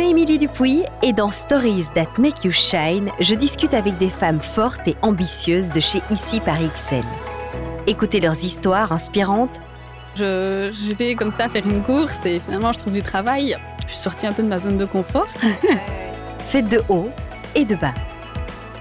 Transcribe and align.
c'est 0.00 0.08
Émilie 0.08 0.38
Dupuis 0.38 0.82
et 1.02 1.12
dans 1.12 1.30
Stories 1.30 1.88
That 1.94 2.18
Make 2.18 2.44
You 2.44 2.50
Shine, 2.50 3.10
je 3.20 3.34
discute 3.34 3.74
avec 3.74 3.98
des 3.98 4.08
femmes 4.08 4.40
fortes 4.40 4.88
et 4.88 4.96
ambitieuses 5.02 5.68
de 5.68 5.80
chez 5.80 6.00
Ici 6.10 6.40
par 6.40 6.56
XL. 6.58 7.04
Écoutez 7.86 8.18
leurs 8.20 8.42
histoires 8.42 8.92
inspirantes. 8.92 9.60
Je, 10.16 10.70
je 10.72 10.94
vais 10.94 11.16
comme 11.16 11.32
ça 11.36 11.48
faire 11.48 11.66
une 11.66 11.82
course 11.82 12.24
et 12.24 12.40
finalement 12.40 12.72
je 12.72 12.78
trouve 12.78 12.94
du 12.94 13.02
travail. 13.02 13.58
Je 13.86 13.92
suis 13.92 14.00
sortie 14.00 14.26
un 14.26 14.32
peu 14.32 14.42
de 14.42 14.48
ma 14.48 14.58
zone 14.58 14.78
de 14.78 14.86
confort. 14.86 15.28
Faites 16.46 16.68
de 16.68 16.82
haut 16.88 17.10
et 17.54 17.66
de 17.66 17.74
bas. 17.74 17.94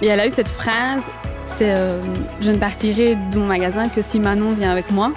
Et 0.02 0.08
elle 0.08 0.22
a 0.22 0.28
eu 0.28 0.32
cette 0.32 0.48
phrase, 0.48 1.12
c'est 1.46 1.74
euh, 1.76 2.02
je 2.40 2.52
ne 2.52 2.58
partirai 2.58 3.16
de 3.16 3.38
mon 3.38 3.48
magasin 3.48 3.90
que 3.90 4.02
si 4.02 4.20
Manon 4.20 4.54
vient 4.54 4.72
avec 4.72 4.90
moi. 4.92 5.12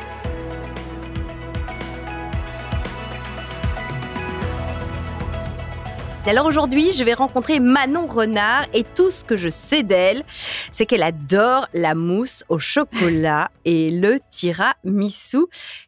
Alors 6.24 6.46
aujourd'hui, 6.46 6.92
je 6.92 7.02
vais 7.02 7.14
rencontrer 7.14 7.58
Manon 7.58 8.06
Renard 8.06 8.64
et 8.72 8.84
tout 8.84 9.10
ce 9.10 9.24
que 9.24 9.36
je 9.36 9.48
sais 9.48 9.82
d'elle, 9.82 10.22
c'est 10.70 10.86
qu'elle 10.86 11.02
adore 11.02 11.66
la 11.74 11.94
mousse 11.96 12.44
au 12.48 12.60
chocolat 12.60 13.50
et 13.64 13.90
le 13.90 14.18
tiramisu. 14.30 15.38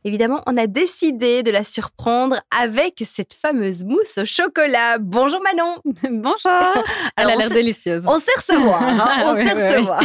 Évidemment, 0.05 0.43
on 0.47 0.57
a 0.57 0.67
décidé 0.67 1.45
de 1.45 1.51
la 1.53 1.63
surprendre 1.63 2.37
avec 2.61 3.01
cette 3.07 3.33
fameuse 3.33 3.85
mousse 3.85 4.19
au 4.19 4.25
chocolat. 4.25 4.99
Bonjour 4.99 5.41
Manon. 5.41 5.77
Bonjour. 6.23 6.83
Elle 7.17 7.31
a 7.31 7.37
l'air 7.37 7.49
délicieuse. 7.49 8.05
On 8.07 8.19
sait 8.19 8.33
recevoir. 8.37 8.83
Hein, 8.83 9.23
on 9.27 9.35
Oui, 9.37 9.47
sait 9.47 9.55
oui, 9.55 9.63
recevoir. 9.63 10.03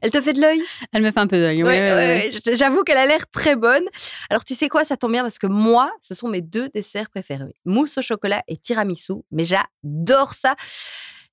Elle 0.00 0.10
te 0.10 0.20
fait 0.22 0.32
de 0.32 0.40
l'œil? 0.40 0.62
Elle 0.92 1.02
me 1.02 1.10
fait 1.12 1.20
un 1.20 1.26
peu 1.26 1.38
d'œil. 1.40 1.62
oui. 1.62 2.40
J'avoue 2.54 2.82
qu'elle 2.84 2.96
a 2.98 3.06
l'air 3.06 3.28
très 3.30 3.54
bonne. 3.54 3.84
Alors, 4.30 4.44
tu 4.44 4.54
sais 4.54 4.68
quoi, 4.68 4.84
ça 4.84 4.96
tombe 4.96 5.12
bien 5.12 5.22
parce 5.22 5.38
que 5.38 5.46
moi, 5.46 5.90
ce 6.00 6.14
sont 6.14 6.28
mes 6.28 6.40
deux 6.40 6.68
desserts 6.70 7.10
préférés 7.10 7.54
mousse 7.66 7.98
au 7.98 8.02
chocolat 8.02 8.42
et 8.48 8.56
tiramisu. 8.56 9.12
Mais 9.30 9.44
j'adore 9.84 10.32
ça. 10.32 10.54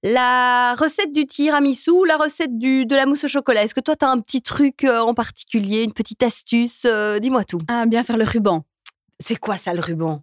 La 0.03 0.75
recette 0.75 1.11
du 1.13 1.25
tiramisu, 1.25 2.05
la 2.07 2.17
recette 2.17 2.57
du, 2.59 2.85
de 2.85 2.95
la 2.95 3.05
mousse 3.07 3.23
au 3.23 3.27
chocolat, 3.27 3.63
est-ce 3.63 3.73
que 3.73 3.79
toi, 3.79 3.95
tu 3.95 4.05
as 4.05 4.09
un 4.09 4.19
petit 4.19 4.41
truc 4.43 4.83
euh, 4.83 4.99
en 4.99 5.13
particulier, 5.15 5.83
une 5.83 5.93
petite 5.93 6.21
astuce 6.21 6.83
euh, 6.85 7.17
Dis-moi 7.17 7.43
tout. 7.43 7.57
Ah, 7.67 7.85
bien 7.87 8.03
faire 8.03 8.17
le 8.17 8.25
ruban. 8.25 8.65
C'est 9.19 9.37
quoi 9.37 9.57
ça, 9.57 9.73
le 9.73 9.79
ruban? 9.81 10.21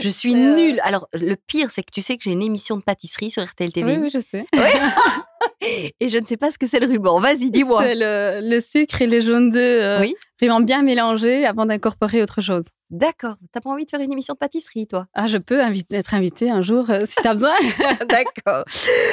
Je 0.00 0.08
suis 0.10 0.34
Euh. 0.34 0.54
nulle. 0.54 0.80
Alors, 0.84 1.08
le 1.14 1.34
pire, 1.34 1.70
c'est 1.70 1.80
que 1.82 1.90
tu 1.90 2.02
sais 2.02 2.18
que 2.18 2.24
j'ai 2.24 2.32
une 2.32 2.42
émission 2.42 2.76
de 2.76 2.82
pâtisserie 2.82 3.30
sur 3.30 3.42
RTL 3.42 3.72
TV 3.72 3.96
Oui, 3.96 4.02
oui, 4.02 4.10
je 4.12 4.18
sais. 4.18 4.44
et 6.00 6.08
je 6.10 6.18
ne 6.18 6.26
sais 6.26 6.36
pas 6.36 6.50
ce 6.50 6.58
que 6.58 6.66
c'est 6.66 6.80
le 6.80 6.86
ruban. 6.88 7.18
Vas-y, 7.20 7.50
dis-moi. 7.50 7.82
C'est 7.82 7.94
le, 7.94 8.40
le 8.46 8.60
sucre 8.60 9.00
et 9.00 9.06
les 9.06 9.22
jaunes 9.22 9.48
d'œufs 9.50 9.82
euh, 9.82 10.00
Oui. 10.00 10.14
Vraiment 10.46 10.60
bien 10.60 10.82
mélangés 10.82 11.44
avant 11.46 11.66
d'incorporer 11.66 12.22
autre 12.22 12.40
chose. 12.40 12.64
D'accord. 12.90 13.36
T'as 13.52 13.60
pas 13.60 13.70
envie 13.70 13.84
de 13.84 13.90
faire 13.90 14.00
une 14.00 14.12
émission 14.12 14.34
de 14.34 14.38
pâtisserie, 14.38 14.86
toi? 14.86 15.06
Ah, 15.14 15.26
je 15.28 15.38
peux 15.38 15.62
inviter- 15.62 15.96
être 15.96 16.14
invitée 16.14 16.50
un 16.50 16.62
jour 16.62 16.90
euh, 16.90 17.04
si 17.08 17.16
tu 17.22 17.26
as 17.28 17.34
besoin. 17.34 17.54
D'accord. 18.08 18.64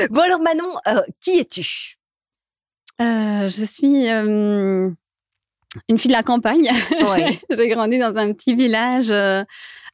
Bon 0.10 0.22
alors 0.22 0.42
Manon, 0.42 0.72
euh, 0.88 1.02
qui 1.22 1.40
es-tu? 1.40 1.96
Euh, 3.02 3.48
je 3.48 3.64
suis 3.66 4.10
euh, 4.10 4.90
une 5.88 5.98
fille 5.98 6.10
de 6.10 6.16
la 6.16 6.24
campagne. 6.24 6.70
Ouais. 7.14 7.40
J'ai 7.50 7.68
grandi 7.70 7.98
dans 8.00 8.16
un 8.18 8.34
petit 8.34 8.56
village 8.56 9.12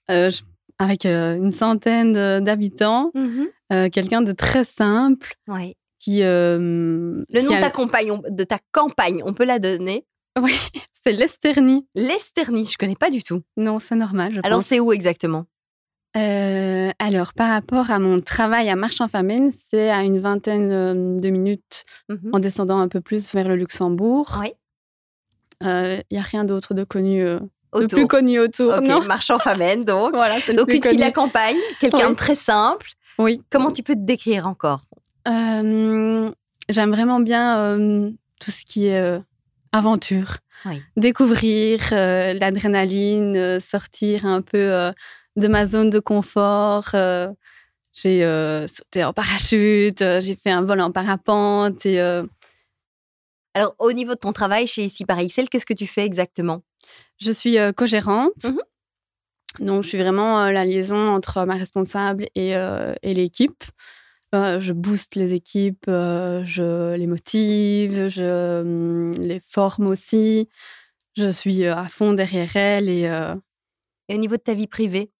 avec 0.07 1.05
une 1.05 1.51
centaine 1.51 2.13
d'habitants. 2.43 3.11
Euh, 3.73 3.89
Quelqu'un 3.89 4.21
de 4.21 4.31
très 4.31 4.63
simple 4.63 5.33
Ouais. 5.47 5.75
qui. 5.99 6.21
euh, 6.23 7.23
Le 7.29 7.39
qui 7.39 7.45
nom 7.45 7.55
de 7.55 7.61
ta, 7.61 7.69
campagne, 7.71 8.11
on- 8.11 8.21
de 8.29 8.43
ta 8.43 8.57
campagne, 8.71 9.21
on 9.25 9.33
peut 9.33 9.45
la 9.45 9.59
donner? 9.59 10.05
Oui, 10.39 10.53
c'est 11.03 11.11
l'Esternie. 11.11 11.87
L'Esternie, 11.95 12.65
je 12.65 12.77
connais 12.77 12.95
pas 12.95 13.09
du 13.09 13.23
tout. 13.23 13.41
Non, 13.57 13.79
c'est 13.79 13.95
normal, 13.95 14.33
je 14.35 14.39
Alors 14.43 14.61
c'est 14.61 14.79
où 14.79 14.91
exactement? 14.93 15.45
Euh, 16.17 16.91
alors, 16.99 17.33
par 17.33 17.49
rapport 17.49 17.91
à 17.91 17.99
mon 17.99 18.19
travail 18.21 18.69
à 18.69 18.75
Marche-en-Famenne, 18.77 19.51
c'est 19.69 19.89
à 19.89 20.03
une 20.03 20.19
vingtaine 20.19 20.71
euh, 20.71 21.19
de 21.19 21.29
minutes 21.29 21.83
en 22.31 22.39
descendant 22.39 22.79
un 22.79 22.87
peu 22.87 23.01
plus 23.01 23.33
vers 23.33 23.47
le 23.49 23.55
Luxembourg. 23.57 24.39
Ouais. 24.41 24.55
Il 25.61 26.03
n'y 26.11 26.17
a 26.17 26.21
rien 26.21 26.45
d'autre 26.45 26.73
de 26.73 26.83
connu, 26.85 27.21
euh, 27.23 27.39
de 27.73 27.85
plus 27.87 28.07
connu 28.07 28.39
autour. 28.39 28.73
Ok, 28.77 28.83
Non? 28.85 29.01
Marchand 29.03 29.39
famenne 29.39 29.83
donc. 29.83 30.11
Voilà, 30.15 30.39
c'est 30.39 30.51
le 30.53 30.57
Donc 30.59 30.67
plus 30.67 30.77
une 30.77 30.83
fille 30.83 30.95
de 30.97 31.01
la 31.01 31.11
campagne, 31.11 31.57
quelqu'un 31.81 32.05
Oui. 32.07 32.11
de 32.11 32.15
très 32.15 32.35
simple. 32.35 32.87
Oui. 33.17 33.41
Comment 33.49 33.71
tu 33.71 33.83
peux 33.83 33.95
te 33.95 33.99
décrire 34.05 34.47
encore? 34.47 34.81
Euh, 35.27 36.31
J'aime 36.69 36.91
vraiment 36.91 37.19
bien 37.19 37.57
euh, 37.57 38.09
tout 38.39 38.51
ce 38.51 38.65
qui 38.65 38.87
est 38.87 38.99
euh, 38.99 39.19
aventure. 39.75 40.37
Oui. 40.65 40.81
Découvrir 40.97 41.81
euh, 41.91 42.33
l'adrénaline, 42.33 43.37
euh, 43.37 43.59
sortir 43.59 44.25
un 44.25 44.41
peu 44.41 44.57
euh, 44.57 44.91
de 45.35 45.47
ma 45.47 45.65
zone 45.65 45.89
de 45.89 45.99
confort. 45.99 46.95
j'ai 47.93 48.67
sauté 48.67 49.03
en 49.03 49.13
parachute, 49.13 50.03
j'ai 50.19 50.35
fait 50.35 50.51
un 50.51 50.61
vol 50.61 50.81
en 50.81 50.91
parapente. 50.91 51.85
Et, 51.85 51.99
Alors 53.53 53.75
au 53.79 53.91
niveau 53.91 54.13
de 54.13 54.19
ton 54.19 54.31
travail 54.31 54.65
chez 54.65 54.83
Ici 54.85 55.05
par 55.05 55.17
XL, 55.21 55.49
qu'est-ce 55.49 55.65
que 55.65 55.73
tu 55.73 55.87
fais 55.87 56.05
exactement? 56.05 56.61
Je 57.19 57.31
suis 57.31 57.57
co-gérante. 57.75 58.43
Mhm. 58.45 58.59
Donc, 59.59 59.83
je 59.83 59.89
suis 59.89 59.97
vraiment 59.97 60.49
la 60.49 60.65
liaison 60.65 61.07
entre 61.07 61.45
ma 61.45 61.55
responsable 61.55 62.27
et, 62.35 62.51
et 62.51 63.13
l'équipe. 63.13 63.63
Euh, 64.33 64.59
je 64.59 64.73
booste 64.73 65.15
les 65.15 65.33
équipes, 65.33 65.85
euh, 65.87 66.43
je 66.45 66.95
les 66.95 67.07
motive, 67.07 68.09
je 68.09 68.61
hum, 68.61 69.11
les 69.13 69.39
forme 69.39 69.87
aussi. 69.87 70.49
Je 71.15 71.29
suis 71.29 71.63
euh, 71.63 71.75
à 71.75 71.87
fond 71.87 72.13
derrière 72.13 72.55
elles 72.55 72.89
et 72.89 73.07
euh, 73.07 73.35
Et 74.09 74.15
au 74.15 74.17
niveau 74.17 74.35
de 74.35 74.41
ta 74.41 74.53
vie 74.53 74.67
privée? 74.67 75.11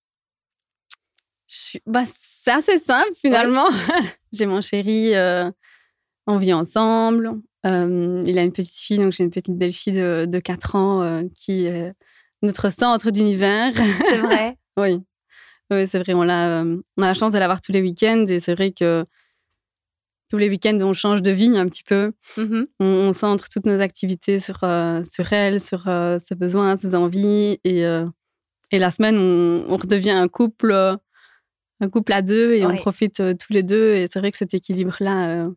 Je 1.48 1.58
suis... 1.58 1.82
bah, 1.86 2.04
c'est 2.06 2.52
assez 2.52 2.78
simple 2.78 3.14
finalement. 3.16 3.70
j'ai 4.34 4.46
mon 4.46 4.62
chéri, 4.62 5.14
on 6.28 6.38
vit 6.38 6.54
ensemble. 6.54 7.40
Euh, 7.66 8.24
il 8.28 8.38
a 8.38 8.44
une 8.44 8.52
petite 8.52 8.76
fille, 8.76 8.98
donc 8.98 9.12
j'ai 9.12 9.24
une 9.24 9.32
petite 9.32 9.56
belle-fille 9.56 9.94
de, 9.94 10.26
de 10.28 10.40
4 10.40 10.76
ans 10.76 11.24
qui 11.34 11.66
est 11.66 11.94
notre 12.42 12.70
centre 12.70 13.12
d'univers. 13.12 13.74
C'est 13.76 14.18
vrai 14.18 14.58
Oui, 14.78 15.02
oui 15.72 15.88
c'est 15.88 16.00
vrai. 16.00 16.14
On 16.14 16.28
a, 16.28 16.64
euh, 16.64 16.82
on 16.98 17.02
a 17.02 17.08
la 17.08 17.14
chance 17.14 17.32
de 17.32 17.38
l'avoir 17.38 17.62
tous 17.62 17.72
les 17.72 17.82
week-ends 17.82 18.26
et 18.28 18.40
c'est 18.40 18.56
vrai 18.56 18.72
que 18.72 19.06
tous 20.30 20.38
les 20.38 20.50
week-ends, 20.50 20.78
on 20.82 20.94
change 20.94 21.22
de 21.22 21.32
vie 21.32 21.58
un 21.58 21.68
petit 21.68 21.84
peu. 21.84 22.12
Mhm. 22.38 22.68
On, 22.80 22.86
on 22.86 23.14
centre 23.14 23.48
toutes 23.50 23.66
nos 23.66 23.80
activités 23.80 24.40
sur, 24.40 24.64
euh, 24.64 25.04
sur 25.04 25.32
elle, 25.32 25.60
sur 25.60 25.88
euh, 25.88 26.18
ses 26.20 26.36
besoins, 26.36 26.76
ses 26.78 26.96
envies. 26.96 27.60
Et, 27.64 27.86
euh, 27.86 28.06
et 28.72 28.80
la 28.80 28.92
semaine, 28.92 29.18
on, 29.18 29.66
on 29.70 29.78
redevient 29.78 30.12
un 30.12 30.28
couple, 30.28 30.72
un 30.72 31.90
couple 31.90 32.14
à 32.14 32.22
deux 32.22 32.54
et 32.54 32.66
on 32.66 32.76
profite 32.76 33.18
tous 33.38 33.54
les 33.54 33.64
deux. 33.64 33.94
Et 33.94 34.08
c'est 34.12 34.20
vrai 34.20 34.32
que 34.32 34.38
cet 34.38 34.54
équilibre-là, 34.54 35.48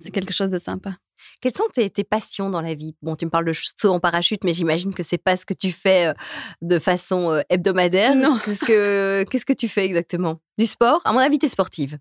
c'est 0.00 0.10
quelque 0.10 0.32
chose 0.32 0.50
de 0.50 0.58
sympa. 0.58 0.96
Quelles 1.40 1.54
sont 1.54 1.68
tes, 1.72 1.88
tes 1.90 2.04
passions 2.04 2.50
dans 2.50 2.60
la 2.60 2.74
vie? 2.74 2.94
Bon, 3.02 3.16
tu 3.16 3.24
me 3.24 3.30
parles 3.30 3.44
de 3.46 3.52
saut 3.52 3.92
en 3.92 4.00
parachute, 4.00 4.44
mais 4.44 4.54
j'imagine 4.54 4.94
que 4.94 5.02
c'est 5.02 5.18
pas 5.18 5.36
ce 5.36 5.44
que 5.46 5.54
tu 5.54 5.70
fais 5.72 6.08
euh, 6.08 6.14
de 6.62 6.78
façon 6.78 7.30
euh, 7.32 7.40
hebdomadaire. 7.48 8.14
Non. 8.14 8.38
Qu'est-ce 8.44 8.64
que 8.64 9.24
qu'est-ce 9.30 9.46
que 9.46 9.52
tu 9.52 9.68
fais 9.68 9.84
exactement? 9.84 10.40
Du 10.58 10.66
sport? 10.66 11.00
À 11.04 11.12
mon 11.12 11.18
avis, 11.20 11.38
tu 11.38 11.46
es 11.46 11.48
sportive. 11.48 11.98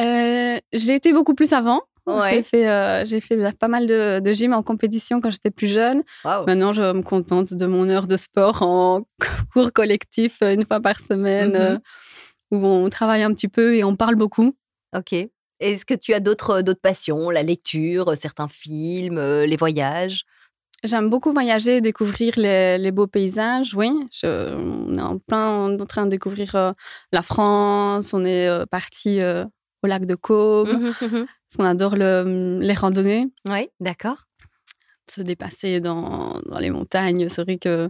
Euh, 0.00 0.58
je 0.72 0.86
l'ai 0.86 0.94
été 0.94 1.12
beaucoup 1.12 1.34
plus 1.34 1.52
avant. 1.52 1.82
Ouais. 2.06 2.36
J'ai 2.36 2.42
fait, 2.42 2.68
euh, 2.68 3.04
j'ai 3.04 3.20
fait 3.20 3.36
de- 3.36 3.50
pas 3.56 3.68
mal 3.68 3.86
de, 3.86 4.20
de 4.24 4.32
gym 4.32 4.54
en 4.54 4.62
compétition 4.62 5.20
quand 5.20 5.28
j'étais 5.28 5.50
plus 5.50 5.66
jeune. 5.66 6.02
Maintenant, 6.24 6.72
je 6.72 6.80
me 6.80 7.02
contente 7.02 7.52
de 7.52 7.66
mon 7.66 7.86
heure 7.90 8.06
de 8.06 8.16
sport 8.16 8.62
en 8.62 9.02
cours 9.52 9.72
collectif 9.74 10.40
une 10.40 10.64
fois 10.64 10.80
par 10.80 11.00
semaine, 11.00 11.50
Mhm. 11.50 11.56
euh, 11.56 11.78
où 12.50 12.66
on 12.66 12.88
travaille 12.88 13.22
un 13.22 13.34
petit 13.34 13.48
peu 13.48 13.76
et 13.76 13.84
on 13.84 13.94
parle 13.94 14.14
beaucoup. 14.14 14.54
Ok. 14.96 15.14
Est-ce 15.60 15.84
que 15.84 15.94
tu 15.94 16.14
as 16.14 16.20
d'autres 16.20 16.62
d'autres 16.62 16.80
passions? 16.80 17.30
La 17.30 17.42
lecture, 17.42 18.16
certains 18.16 18.48
films, 18.48 19.18
les 19.20 19.56
voyages? 19.56 20.22
J'aime 20.84 21.10
beaucoup 21.10 21.32
voyager, 21.32 21.80
découvrir 21.80 22.34
les, 22.36 22.78
les 22.78 22.92
beaux 22.92 23.08
paysages. 23.08 23.74
Oui, 23.74 23.90
je- 24.12 24.54
on 24.54 24.96
est 24.96 25.02
en 25.02 25.18
plein 25.18 25.76
en 25.76 25.86
train 25.86 26.04
de 26.06 26.10
découvrir 26.10 26.54
euh, 26.54 26.70
la 27.10 27.22
France. 27.22 28.14
On 28.14 28.24
est 28.24 28.46
euh, 28.46 28.64
parti 28.64 29.20
euh, 29.20 29.44
au 29.82 29.88
lac 29.88 30.06
de 30.06 30.14
Caume 30.14 30.68
parce 31.00 31.56
qu'on 31.56 31.64
adore 31.64 31.96
le- 31.96 32.58
les 32.60 32.74
randonnées. 32.74 33.26
Oui, 33.48 33.68
d'accord. 33.80 34.26
se 35.10 35.22
dépasser 35.22 35.80
dans, 35.80 36.38
dans 36.46 36.58
les 36.58 36.70
montagnes. 36.70 37.28
C'est 37.28 37.42
vrai 37.42 37.56
que 37.58 37.88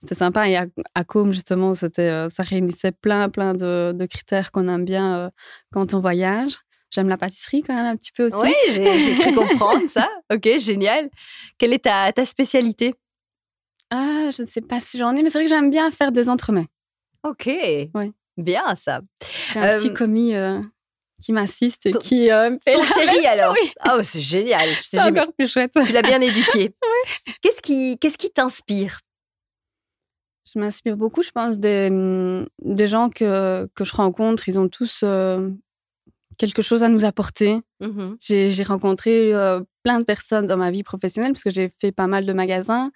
c'était 0.00 0.14
sympa. 0.14 0.48
Et 0.48 0.56
à, 0.56 0.66
à 0.94 1.02
Côme, 1.02 1.32
justement, 1.32 1.74
c'était, 1.74 2.28
ça 2.28 2.42
réunissait 2.44 2.92
plein, 2.92 3.30
plein 3.30 3.54
de, 3.54 3.92
de 3.96 4.06
critères 4.06 4.52
qu'on 4.52 4.68
aime 4.68 4.84
bien 4.84 5.32
quand 5.72 5.94
on 5.94 5.98
voyage. 6.00 6.58
J'aime 6.90 7.08
la 7.08 7.16
pâtisserie 7.18 7.62
quand 7.62 7.74
même 7.74 7.86
un 7.86 7.96
petit 7.96 8.12
peu 8.12 8.26
aussi. 8.26 8.36
Oui, 8.36 8.54
j'ai 8.74 9.14
cru 9.18 9.34
comprendre 9.34 9.86
ça. 9.88 10.08
Ok, 10.32 10.48
génial. 10.58 11.10
Quelle 11.58 11.72
est 11.74 11.84
ta, 11.84 12.12
ta 12.12 12.24
spécialité? 12.24 12.94
Ah, 13.90 14.30
je 14.36 14.42
ne 14.42 14.46
sais 14.46 14.60
pas 14.62 14.80
si 14.80 14.98
j'en 14.98 15.14
ai, 15.16 15.22
mais 15.22 15.30
c'est 15.30 15.38
vrai 15.38 15.44
que 15.44 15.50
j'aime 15.50 15.70
bien 15.70 15.90
faire 15.90 16.12
des 16.12 16.28
entremets. 16.28 16.66
Ok. 17.24 17.48
Bien 18.36 18.74
ça. 18.76 19.00
J'ai 19.52 19.58
un 19.60 19.62
Euh, 19.64 19.76
petit 19.76 19.92
commis 19.92 20.34
euh, 20.34 20.60
qui 21.22 21.32
m'assiste 21.32 21.86
et 21.86 21.90
qui 21.92 22.30
euh, 22.30 22.50
me 22.50 22.58
fait 22.64 22.72
Ton 22.72 22.80
la 22.80 22.86
chéri 22.86 23.26
alors 23.26 23.52
Oui, 23.60 23.70
Oh, 23.86 24.00
c'est 24.02 24.20
génial. 24.20 24.68
c'est 24.80 25.00
encore 25.00 25.32
plus 25.36 25.50
chouette. 25.50 25.72
Tu 25.84 25.92
l'as 25.92 26.02
bien 26.02 26.20
éduqué. 26.20 26.74
Qu'est-ce 27.42 27.60
qui, 27.60 27.98
qu'est-ce 28.00 28.16
qui 28.16 28.30
t'inspire? 28.30 29.00
Je 30.50 30.58
m'inspire 30.58 30.96
beaucoup, 30.96 31.22
je 31.22 31.30
pense, 31.30 31.58
des, 31.58 31.90
des 32.62 32.86
gens 32.86 33.10
que, 33.10 33.68
que 33.74 33.84
je 33.84 33.94
rencontre. 33.94 34.48
Ils 34.48 34.58
ont 34.58 34.68
tous 34.68 35.00
euh, 35.04 35.50
quelque 36.38 36.62
chose 36.62 36.82
à 36.84 36.88
nous 36.88 37.04
apporter. 37.04 37.60
Mhm. 37.80 38.14
J'ai 38.20 38.62
rencontré 38.62 39.34
euh, 39.34 39.60
plein 39.82 39.98
de 39.98 40.04
personnes 40.04 40.46
dans 40.46 40.56
ma 40.56 40.70
vie 40.70 40.82
professionnelle 40.82 41.32
parce 41.32 41.44
que 41.44 41.50
j'ai 41.50 41.70
fait 41.80 41.92
pas 41.92 42.06
mal 42.06 42.24
de 42.26 42.32
magasins. 42.32 42.90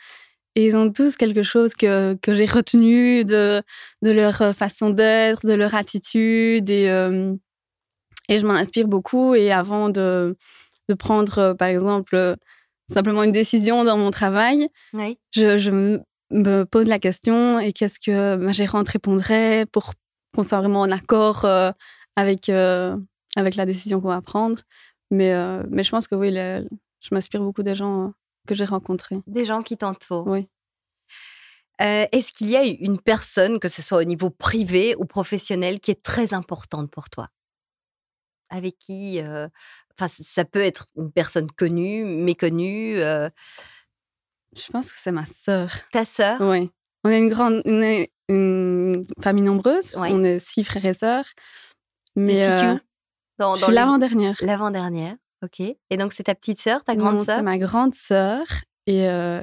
Et 0.54 0.66
ils 0.66 0.76
ont 0.76 0.92
tous 0.92 1.16
quelque 1.16 1.42
chose 1.42 1.72
que, 1.74 2.14
que 2.20 2.34
j'ai 2.34 2.44
retenu 2.46 3.24
de, 3.24 3.62
de 4.02 4.10
leur 4.10 4.42
euh, 4.42 4.52
façon 4.52 4.90
d'être, 4.90 5.46
de 5.46 5.54
leur 5.54 5.74
attitude. 5.74 6.68
Et, 6.70 6.90
euh, 6.90 7.34
et 8.28 8.38
je 8.38 8.46
m'en 8.46 8.52
inspire 8.54 8.86
beaucoup. 8.86 9.34
Et 9.34 9.50
avant 9.50 9.88
de, 9.88 10.36
de 10.88 10.94
prendre, 10.94 11.54
par 11.54 11.68
exemple, 11.68 12.36
simplement 12.86 13.22
une 13.22 13.32
décision 13.32 13.84
dans 13.84 13.96
mon 13.96 14.10
travail, 14.10 14.68
Oui. 14.92 15.18
je, 15.34 15.56
je 15.56 15.70
me- 15.70 16.00
me 16.30 16.64
pose 16.64 16.86
la 16.86 16.98
question 16.98 17.58
et 17.58 17.72
qu'est-ce 17.72 17.98
que 18.00 18.36
ma 18.36 18.52
gérante 18.52 18.88
répondrait 18.90 19.64
pour 19.72 19.92
qu'on 20.34 20.42
soit 20.44 20.60
vraiment 20.60 20.80
en 20.82 20.90
accord 20.90 21.44
euh, 21.44 21.72
avec, 22.16 22.48
euh, 22.50 22.96
avec 23.36 23.54
la 23.56 23.66
décision 23.66 24.00
qu'on 24.00 24.08
va 24.08 24.20
prendre. 24.22 24.60
Mais, 25.10 25.32
euh, 25.32 25.62
mais 25.70 25.82
je 25.82 25.90
pense 25.90 26.06
que 26.08 26.14
oui, 26.14 26.30
le- 26.30 26.68
je 27.00 27.14
m'inspire 27.14 27.42
beaucoup 27.42 27.62
des 27.62 27.74
gens 27.74 28.06
euh, 28.06 28.10
que 28.46 28.54
j'ai 28.54 28.64
rencontrés. 28.64 29.20
Des 29.26 29.44
gens 29.44 29.62
qui 29.62 29.76
t'entourent. 29.76 30.26
Oui. 30.26 30.48
Euh, 31.80 32.06
Est-ce 32.12 32.32
qu'il 32.32 32.48
y 32.48 32.56
a 32.56 32.62
une 32.64 33.00
personne, 33.00 33.58
que 33.58 33.68
ce 33.68 33.82
soit 33.82 33.98
au 33.98 34.04
niveau 34.04 34.30
privé 34.30 34.94
ou 34.96 35.04
professionnel, 35.04 35.80
qui 35.80 35.90
est 35.90 36.02
très 36.02 36.32
importante 36.34 36.90
pour 36.90 37.10
toi? 37.10 37.28
Avec 38.50 38.78
qui 38.78 39.20
euh, 39.20 39.48
ça 39.98 40.44
peut 40.44 40.60
être 40.60 40.86
une 40.96 41.10
personne 41.10 41.50
connue, 41.50 42.04
méconnue, 42.04 42.98
euh, 42.98 43.28
Je 44.54 44.70
pense 44.70 44.92
que 44.92 44.98
c'est 44.98 45.12
ma 45.12 45.24
sœur. 45.26 45.70
ta 45.90 46.04
sœur? 46.04 46.40
Oui. 46.40 46.70
On 47.04 47.08
est 47.10 47.18
une 47.18 47.30
grande 47.30 47.62
on 47.64 47.80
est 47.82 48.12
une 48.28 49.06
famille 49.20 49.42
nombreuse. 49.44 49.96
Ouais. 49.96 50.10
On 50.12 50.22
est 50.22 50.38
six 50.38 50.62
frères 50.64 50.84
et 50.84 50.94
sœurs. 50.94 51.24
Mais 52.14 52.34
euh, 53.50 53.54
Dans, 53.54 53.56
je 53.56 53.64
suis 53.64 53.72
l'avant-dernière. 53.74 54.36
L'avant-dernière. 54.40 55.14
Ok. 55.44 55.60
Et 55.60 55.96
donc, 55.96 56.12
c'est 56.12 56.24
ta 56.24 56.34
petite 56.34 56.60
sœur, 56.60 56.84
ta 56.84 56.94
grande 56.94 57.18
Non, 57.18 57.24
sœur? 57.24 57.36
C'est 57.36 57.42
ma 57.42 57.58
grande 57.58 57.94
sœur. 57.94 58.42
Et, 58.86 59.08
euh, 59.08 59.40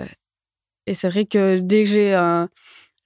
et 0.87 0.93
c'est 0.93 1.09
vrai 1.09 1.25
que 1.25 1.57
dès 1.59 1.83
que 1.83 1.89
j'ai 1.89 2.13
un- 2.13 2.49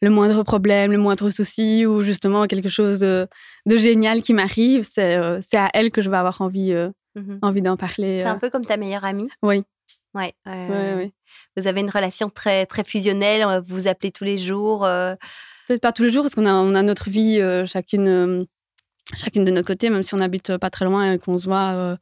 le 0.01 0.09
moindre 0.09 0.43
problème, 0.43 0.91
le 0.91 0.97
moindre 0.97 1.29
souci 1.29 1.85
ou 1.85 2.01
justement 2.01 2.45
quelque 2.45 2.69
chose 2.69 2.99
de, 2.99 3.27
de 3.65 3.77
génial 3.77 4.21
qui 4.21 4.33
m'arrive, 4.33 4.83
c'est 4.83 5.15
euh, 5.15 5.39
c'est 5.41 5.57
à 5.57 5.69
elle 5.73 5.91
que 5.91 6.01
je 6.01 6.09
vais 6.09 6.17
avoir 6.17 6.41
envie, 6.41 6.73
euh, 6.73 6.89
Mhm. 7.15 7.39
envie 7.41 7.61
d'en 7.61 7.77
parler. 7.77 8.19
C'est 8.19 8.27
euh. 8.27 8.31
un 8.31 8.37
peu 8.39 8.49
comme 8.49 8.65
ta 8.65 8.75
meilleure 8.77 9.05
amie? 9.05 9.29
Oui. 9.43 9.63
Ouais. 10.15 10.33
Ouais, 10.45 10.53
euh, 10.69 10.95
ouais. 10.97 11.11
Vous 11.57 11.67
avez 11.67 11.81
une 11.81 11.89
relation 11.89 12.29
très, 12.29 12.65
très 12.65 12.83
fusionnelle, 12.83 13.43
euh, 13.47 13.61
vous 13.61 13.75
vous 13.75 13.87
appelez 13.87 14.11
tous 14.11 14.23
les 14.23 14.37
jours. 14.37 14.85
euh, 14.85 15.15
Peut-être 15.67 15.81
pas 15.81 15.91
tous 15.93 16.03
les 16.03 16.09
jours 16.09 16.23
parce 16.23 16.35
qu'on 16.35 16.45
a, 16.45 16.53
on 16.53 16.75
a 16.75 16.81
notre 16.83 17.09
vie 17.09 17.39
euh, 17.39 17.65
chacune, 17.65 18.07
euh, 18.07 18.43
chacune 19.17 19.45
de 19.45 19.51
notre 19.51 19.67
côté, 19.67 19.89
même 19.89 20.03
si 20.03 20.13
on 20.13 20.19
habite 20.19 20.51
euh, 20.51 20.57
pas 20.57 20.69
très 20.69 20.85
loin 20.85 21.13
et 21.13 21.19
qu'on 21.19 21.37
se 21.37 21.45
voit 21.45 21.71
euh, 21.73 21.95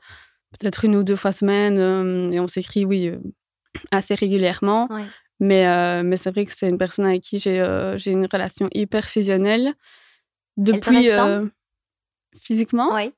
peut-être 0.59 0.85
une 0.85 0.95
ou 0.95 1.03
deux 1.03 1.15
fois 1.15 1.31
semaine 1.31 1.77
euh, 1.79 2.31
et 2.31 2.39
on 2.39 2.47
s'écrit, 2.47 2.85
oui, 2.85 3.11
assez 3.91 4.15
régulièrement. 4.15 4.87
Ouais. 4.91 5.05
Mais, 5.39 6.03
mais 6.03 6.17
c'est 6.17 6.29
vrai 6.29 6.45
que 6.45 6.53
c'est 6.53 6.69
une 6.69 6.77
personne 6.77 7.05
avec 7.07 7.21
qui 7.23 7.39
j'ai 7.39 7.57
une 8.05 8.27
relation 8.31 8.69
hyper 8.73 9.05
fusionnelle. 9.05 9.73
Depuis. 10.57 11.09
physiquement? 12.37 12.93
Ouais. 12.93 13.11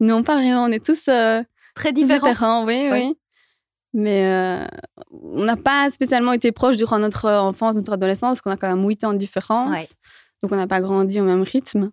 Non, 0.00 0.22
pas 0.22 0.34
vraiment. 0.34 0.64
On 0.64 0.72
est 0.72 0.84
tous 0.84 1.08
euh, 1.08 1.42
Très 1.74 1.92
différent. 1.92 2.28
différents, 2.28 2.64
oui, 2.66 2.88
Oui. 2.90 2.98
oui. 3.08 3.16
Mais 3.94 4.24
euh, 4.26 4.66
on 5.10 5.44
n'a 5.44 5.56
pas 5.56 5.90
spécialement 5.90 6.32
été 6.32 6.50
proches 6.50 6.76
durant 6.76 6.98
notre 6.98 7.30
enfance, 7.30 7.76
notre 7.76 7.92
adolescence, 7.92 8.30
parce 8.38 8.40
qu'on 8.42 8.50
a 8.50 8.56
quand 8.56 8.74
même 8.74 8.86
8 8.86 9.04
ans 9.04 9.12
de 9.12 9.18
différence. 9.18 9.70
Ouais. 9.76 9.86
Donc 10.42 10.50
on 10.52 10.56
n'a 10.56 10.66
pas 10.66 10.80
grandi 10.80 11.20
au 11.20 11.24
même 11.24 11.42
rythme. 11.42 11.90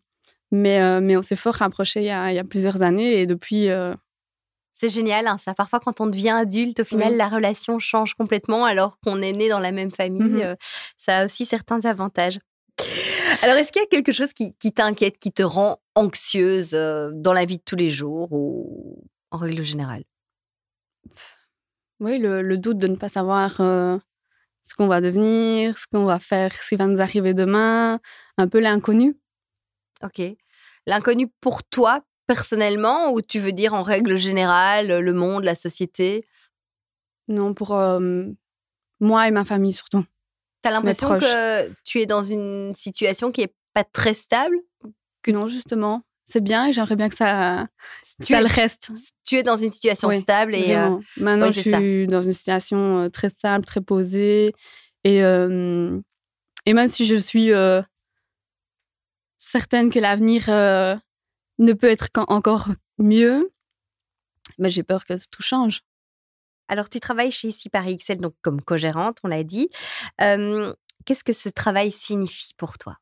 Mais, 0.52 0.82
euh, 0.82 1.00
mais 1.02 1.16
on 1.16 1.22
s'est 1.22 1.36
fort 1.36 1.54
rapprochés 1.56 2.02
il 2.02 2.06
y, 2.08 2.10
a, 2.12 2.32
il 2.32 2.36
y 2.36 2.40
a 2.40 2.44
plusieurs 2.44 2.82
années. 2.82 3.22
Et 3.22 3.28
depuis, 3.28 3.70
euh, 3.70 3.94
C'est 4.74 4.90
génial, 4.90 5.28
hein, 5.28 5.38
ça. 5.38 5.54
Parfois, 5.54 5.80
quand 5.80 6.02
on 6.02 6.08
devient 6.08 6.30
adulte, 6.32 6.80
au 6.80 6.86
final, 6.86 7.12
Oui. 7.12 7.18
la 7.18 7.28
relation 7.30 7.78
change 7.80 8.14
complètement 8.16 8.66
alors 8.66 8.98
qu'on 9.04 9.22
est 9.22 9.34
né 9.34 9.48
dans 9.50 9.60
la 9.60 9.72
même 9.72 9.92
famille. 9.92 10.22
Mhm. 10.24 10.42
euh, 10.42 10.56
ça 10.98 11.18
a 11.20 11.26
aussi 11.26 11.46
certains 11.46 11.86
avantages. 11.86 12.40
Alors, 13.44 13.56
est-ce 13.58 13.72
qu'il 13.72 13.82
y 13.82 13.86
a 13.86 13.88
quelque 13.88 14.12
chose 14.12 14.34
qui, 14.34 14.56
qui 14.58 14.72
t'inquiète, 14.72 15.18
qui 15.20 15.32
te 15.32 15.44
rend 15.44 15.78
anxieuse 15.96 16.72
dans 16.72 17.34
la 17.34 17.46
vie 17.46 17.58
de 17.58 17.64
tous 17.64 17.76
les 17.76 17.90
jours 17.90 18.30
ou 18.32 19.04
en 19.32 19.38
règle 19.38 19.62
générale? 19.64 20.04
Oui, 22.00 22.18
le, 22.18 22.42
le 22.42 22.58
doute 22.58 22.78
de 22.78 22.88
ne 22.88 22.96
pas 22.96 23.10
savoir 23.10 23.58
ce 23.58 24.76
qu'on 24.78 24.88
va 24.88 25.02
devenir, 25.02 25.78
ce 25.78 25.86
qu'on 25.88 26.06
va 26.06 26.20
faire, 26.20 26.54
ce 26.54 26.70
qui 26.70 26.76
va 26.78 26.88
nous 26.88 27.02
arriver 27.02 27.34
demain, 27.34 28.00
un 28.38 28.48
peu 28.48 28.60
l'inconnu. 28.60 29.18
Ok. 30.04 30.22
L'inconnu 30.90 31.28
pour 31.40 31.64
toi, 31.64 32.02
personnellement, 32.26 33.12
ou 33.12 33.22
tu 33.22 33.40
veux 33.40 33.52
dire 33.52 33.76
en 33.76 33.84
règle 33.84 34.18
générale, 34.18 35.00
le 35.00 35.14
monde, 35.14 35.44
la 35.44 35.54
société? 35.54 36.26
Non, 37.28 37.54
pour 37.54 37.76
euh, 37.76 38.26
moi 39.00 39.28
et 39.28 39.32
ma 39.32 39.46
famille 39.46 39.72
surtout. 39.72 40.04
T'as 40.64 40.72
l'impression 40.72 41.20
que 41.20 41.72
tu 41.84 42.00
es 42.00 42.08
dans 42.08 42.24
une 42.24 42.74
situation 42.76 43.32
qui 43.32 43.42
est 43.42 43.54
pas 43.76 43.84
très 43.84 44.16
stable? 44.16 44.58
Que 45.22 45.30
non, 45.30 45.46
justement, 45.46 46.02
c'est 46.24 46.42
bien 46.42 46.66
et 46.68 46.74
j'aimerais 46.74 46.96
bien 46.96 47.08
que 47.08 47.16
ça, 47.16 47.68
tu 48.26 48.34
ça 48.34 48.40
es, 48.40 48.42
le 48.42 48.48
reste. 48.48 48.92
tu 49.24 49.36
es 49.36 49.44
dans 49.44 49.58
une 49.58 49.72
situation 49.72 50.08
Oui, 50.08 50.16
stable 50.18 50.56
et 50.56 50.76
euh. 50.76 50.98
Maintenant, 51.18 51.48
oui, 51.48 51.54
je 51.54 51.70
ça. 51.70 51.78
suis 51.78 52.08
dans 52.08 52.24
une 52.24 52.34
situation 52.34 53.10
très 53.12 53.30
stable, 53.30 53.64
très 53.64 53.82
posée. 53.82 54.54
Et, 55.04 55.24
euh, 55.24 56.00
et 56.66 56.74
même 56.74 56.88
si 56.88 57.06
je 57.06 57.16
suis 57.16 57.54
euh, 57.54 57.84
certaine 59.40 59.90
que 59.90 59.98
l'avenir 59.98 60.50
euh, 60.50 60.96
ne 61.58 61.74
peut 61.74 61.90
être 61.90 62.12
qu'encore 62.12 62.68
mieux, 63.00 63.52
mais 64.60 64.70
j'ai 64.70 64.84
peur 64.84 65.06
que 65.06 65.14
tout 65.32 65.42
change. 65.42 65.82
Alors, 66.68 66.88
tu 66.88 67.00
travailles 67.00 67.32
chez 67.32 67.48
ici 67.48 67.68
Paris 67.70 67.98
XL, 67.98 68.18
donc 68.18 68.36
comme 68.44 68.62
co-gérante, 68.62 69.18
on 69.24 69.28
l'a 69.28 69.44
dit. 69.44 69.70
Euh, 70.22 70.72
Qu'est-ce 71.06 71.24
que 71.24 71.34
ce 71.34 71.50
travail 71.50 71.92
signifie 71.92 72.54
pour 72.56 72.78
toi? 72.78 72.98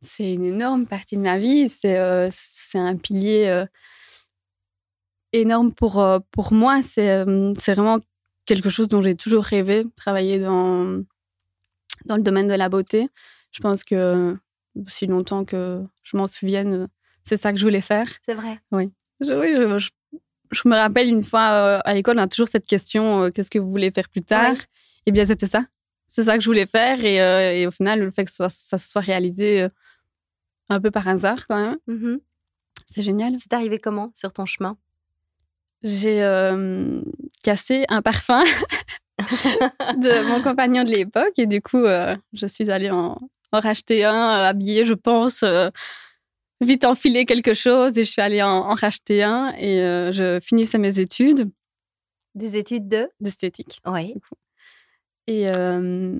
C'est 0.00 0.32
une 0.32 0.44
énorme 0.44 0.86
partie 0.86 1.16
de 1.16 1.20
ma 1.20 1.36
vie. 1.36 1.68
C'est 1.68 1.98
euh, 1.98 2.30
un 2.74 2.96
pilier 2.96 3.48
euh, 3.48 3.66
énorme 5.32 5.72
pour, 5.72 6.02
pour 6.30 6.52
moi. 6.52 6.80
C'est 6.82 7.24
c'est 7.58 7.74
vraiment 7.74 7.98
quelque 8.46 8.70
chose 8.70 8.88
dont 8.88 9.02
j'ai 9.02 9.16
toujours 9.16 9.44
rêvé, 9.44 9.84
travailler 9.96 10.38
dans, 10.38 11.02
dans 12.06 12.16
le 12.16 12.22
domaine 12.22 12.46
de 12.46 12.54
la 12.54 12.68
beauté. 12.68 13.08
Je 13.50 13.60
pense 13.60 13.84
que 13.84 14.36
aussi 14.76 15.06
longtemps 15.06 15.44
que 15.44 15.82
je 16.02 16.16
m'en 16.16 16.26
souvienne, 16.28 16.88
c'est 17.22 17.36
ça 17.36 17.52
que 17.52 17.58
je 17.58 17.64
voulais 17.64 17.80
faire. 17.80 18.08
C'est 18.26 18.34
vrai. 18.34 18.60
Je, 18.72 18.76
oui, 18.78 18.92
je, 19.20 19.78
je- 19.78 19.90
je 20.52 20.68
me 20.68 20.74
rappelle 20.76 21.08
une 21.08 21.22
fois 21.22 21.50
euh, 21.52 21.78
à 21.84 21.94
l'école, 21.94 22.18
on 22.18 22.22
a 22.22 22.28
toujours 22.28 22.48
cette 22.48 22.66
question 22.66 23.24
euh, 23.24 23.30
qu'est-ce 23.30 23.50
que 23.50 23.58
vous 23.58 23.70
voulez 23.70 23.90
faire 23.90 24.08
plus 24.08 24.22
tard? 24.22 24.52
Ouais. 24.52 24.58
Eh 25.06 25.12
bien, 25.12 25.26
c'était 25.26 25.46
ça. 25.46 25.64
C'est 26.08 26.24
ça 26.24 26.34
que 26.36 26.42
je 26.44 26.48
voulais 26.48 26.66
faire. 26.66 27.04
Et, 27.04 27.20
euh, 27.20 27.52
et 27.54 27.66
au 27.66 27.70
final, 27.72 28.00
le 28.00 28.10
fait 28.10 28.24
que 28.24 28.30
ça 28.30 28.48
se 28.48 28.76
soit 28.78 29.00
réalisé 29.00 29.62
euh, 29.62 29.68
un 30.68 30.80
peu 30.80 30.90
par 30.90 31.08
hasard, 31.08 31.46
quand 31.48 31.56
même, 31.56 31.76
Mhm. 31.88 32.20
c'est 32.86 33.02
génial. 33.02 33.34
C'est 33.40 33.52
arrivé 33.52 33.78
comment 33.78 34.12
sur 34.14 34.32
ton 34.32 34.46
chemin? 34.46 34.76
J'ai 35.82 36.22
euh, 36.22 37.00
cassé 37.42 37.84
un 37.88 38.00
parfum 38.00 38.42
de 39.18 40.28
mon 40.28 40.40
compagnon 40.42 40.84
de 40.84 40.90
l'époque. 40.90 41.38
Et 41.38 41.46
du 41.46 41.60
coup, 41.60 41.78
euh, 41.84 42.16
je 42.32 42.46
suis 42.46 42.70
allée 42.70 42.90
en 42.90 43.18
racheter 43.60 44.04
un, 44.04 44.14
euh, 44.14 44.48
habillé, 44.48 44.84
je 44.84 44.94
pense. 44.94 45.42
euh, 45.42 45.70
vite 46.60 46.84
enfiler 46.84 47.26
quelque 47.26 47.52
chose 47.52 47.98
et 47.98 48.04
je 48.04 48.10
suis 48.10 48.22
allée 48.22 48.42
en, 48.42 48.48
en 48.48 48.74
racheter 48.74 49.22
un 49.22 49.52
et 49.58 49.80
euh, 49.82 50.12
je 50.12 50.38
finissais 50.40 50.78
mes 50.78 50.98
études 50.98 51.50
Des 52.34 52.56
études 52.56 52.88
de? 52.88 53.08
D'esthétique. 53.20 53.80
Oui. 53.86 54.14
Et 55.26 55.46
euh, 55.50 56.16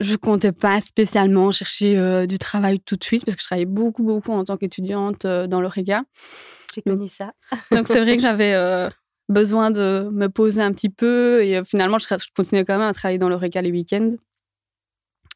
je 0.00 0.16
comptais 0.16 0.52
pas 0.52 0.80
spécialement 0.80 1.50
chercher 1.50 1.98
euh, 1.98 2.26
du 2.26 2.38
travail 2.38 2.78
tout 2.78 2.96
de 2.96 3.02
suite 3.04 3.24
parce 3.24 3.34
que 3.36 3.42
je 3.42 3.46
travaillais 3.46 3.66
beaucoup, 3.66 4.04
beaucoup 4.04 4.32
en 4.32 4.44
tant 4.44 4.56
qu'étudiante 4.56 5.24
euh, 5.24 5.46
dans 5.48 5.60
l'OREGA. 5.60 6.02
J'ai 6.74 6.82
connu 6.82 7.08
ça. 7.08 7.32
Donc 7.72 7.88
c'est 7.88 8.00
vrai 8.00 8.16
que 8.16 8.22
j'avais 8.22 8.54
besoin 9.28 9.70
de 9.72 10.08
me 10.12 10.28
poser 10.28 10.60
un 10.62 10.72
petit 10.72 10.90
peu 10.90 11.42
et 11.42 11.64
finalement 11.64 11.98
je, 11.98 12.06
je 12.08 12.28
continuais 12.36 12.64
quand 12.64 12.78
même 12.78 12.86
à 12.88 12.92
travailler 12.92 13.18
dans 13.18 13.28
l'OREGA 13.28 13.60
les 13.62 13.72
week-ends. 13.72 14.14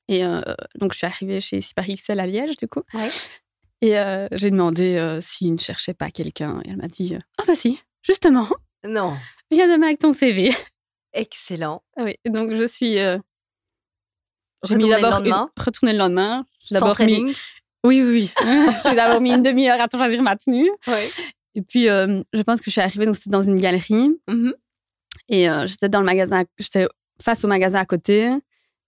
Et 0.08 0.24
euh, 0.24 0.40
donc 0.78 0.92
je 0.92 0.98
suis 0.98 1.06
arrivée 1.06 1.40
chez 1.40 1.60
XL 1.60 2.20
à 2.20 2.26
Liège 2.26 2.56
du 2.56 2.68
coup. 2.68 2.82
Ouais. 2.94 3.08
Et 3.80 3.98
euh, 3.98 4.28
j'ai 4.32 4.50
demandé 4.50 4.96
euh, 4.96 5.20
s'il 5.20 5.52
ne 5.54 5.58
cherchait 5.58 5.94
pas 5.94 6.10
quelqu'un. 6.10 6.60
Et 6.64 6.70
elle 6.70 6.76
m'a 6.76 6.88
dit 6.88 7.16
Ah, 7.38 7.44
bah 7.46 7.54
si, 7.54 7.80
justement, 8.02 8.48
Non. 8.86 9.16
viens 9.50 9.66
demain 9.72 9.88
avec 9.88 9.98
ton 9.98 10.12
CV. 10.12 10.52
Excellent. 11.12 11.82
oui, 11.98 12.16
donc 12.26 12.54
je 12.54 12.66
suis. 12.66 12.98
euh, 12.98 13.18
j'ai 14.64 14.76
mis 14.76 14.84
le 14.84 14.90
d'abord. 15.00 15.50
Retourner 15.58 15.92
le 15.92 15.98
lendemain. 15.98 16.46
J'ai 16.64 16.74
d'abord 16.74 16.98
mis. 17.00 17.34
Oui, 17.84 18.00
oui, 18.00 18.02
oui. 18.02 18.32
j'ai 18.84 18.94
d'abord 18.94 19.20
mis 19.20 19.32
une 19.32 19.42
demi-heure 19.42 19.80
à 19.80 19.86
choisir 19.92 20.22
ma 20.22 20.36
tenue. 20.36 20.70
Ouais. 20.86 21.08
Et 21.54 21.62
puis, 21.62 21.88
euh, 21.88 22.22
je 22.32 22.42
pense 22.42 22.60
que 22.60 22.66
je 22.66 22.70
suis 22.70 22.80
arrivée, 22.80 23.04
donc 23.06 23.16
c'était 23.16 23.30
dans 23.30 23.42
une 23.42 23.60
galerie. 23.60 24.08
Mhm. 24.28 24.54
Et 25.28 25.50
euh, 25.50 25.66
j'étais 25.66 25.88
dans 25.88 25.98
le 25.98 26.06
magasin, 26.06 26.44
j'étais 26.58 26.86
face 27.20 27.44
au 27.44 27.48
magasin 27.48 27.80
à 27.80 27.84
côté. 27.84 28.30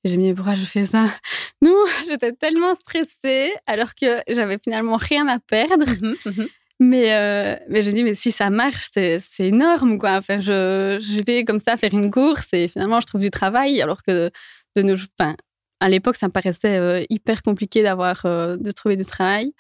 J'ai 0.05 0.17
mis, 0.17 0.35
pourquoi 0.35 0.55
je 0.55 0.65
fais 0.65 0.85
ça 0.85 1.07
Non, 1.63 1.85
j'étais 2.09 2.33
tellement 2.33 2.75
stressée 2.75 3.53
alors 3.67 3.95
que 3.95 4.21
j'avais 4.29 4.59
finalement 4.63 4.97
rien 4.97 5.27
à 5.29 5.39
perdre. 5.39 5.87
Mhm, 5.87 6.17
mhm. 6.27 6.49
Mais, 6.81 7.15
euh, 7.15 7.57
mais 7.69 7.83
je 7.83 7.91
me 7.91 7.95
dis, 7.97 8.05
mais 8.05 8.15
si 8.15 8.33
ça 8.33 8.51
marche, 8.51 8.89
c'est 8.93 9.19
c'est 9.21 9.47
énorme, 9.47 9.97
quoi. 9.97 10.17
Enfin, 10.17 10.41
je, 10.41 10.99
je 11.01 11.23
vais 11.23 11.45
comme 11.45 11.61
ça 11.61 11.77
faire 11.77 11.95
une 11.95 12.11
course 12.11 12.49
et 12.53 12.69
finalement, 12.69 13.01
je 13.01 13.07
trouve 13.07 13.21
du 13.21 13.31
travail, 13.31 13.81
alors 13.81 14.03
que 14.03 14.31
de 14.77 14.83
nos, 14.83 14.97
enfin, 15.19 15.37
à 15.81 15.89
l'époque, 15.89 16.17
ça 16.17 16.27
me 16.27 16.33
paraissait 16.33 16.79
euh, 16.79 17.05
hyper 17.11 17.43
compliqué 17.43 17.83
d'avoir, 17.83 18.25
euh, 18.25 18.57
de 18.57 18.71
trouver 18.73 18.97
du 18.97 19.05
travail. 19.05 19.53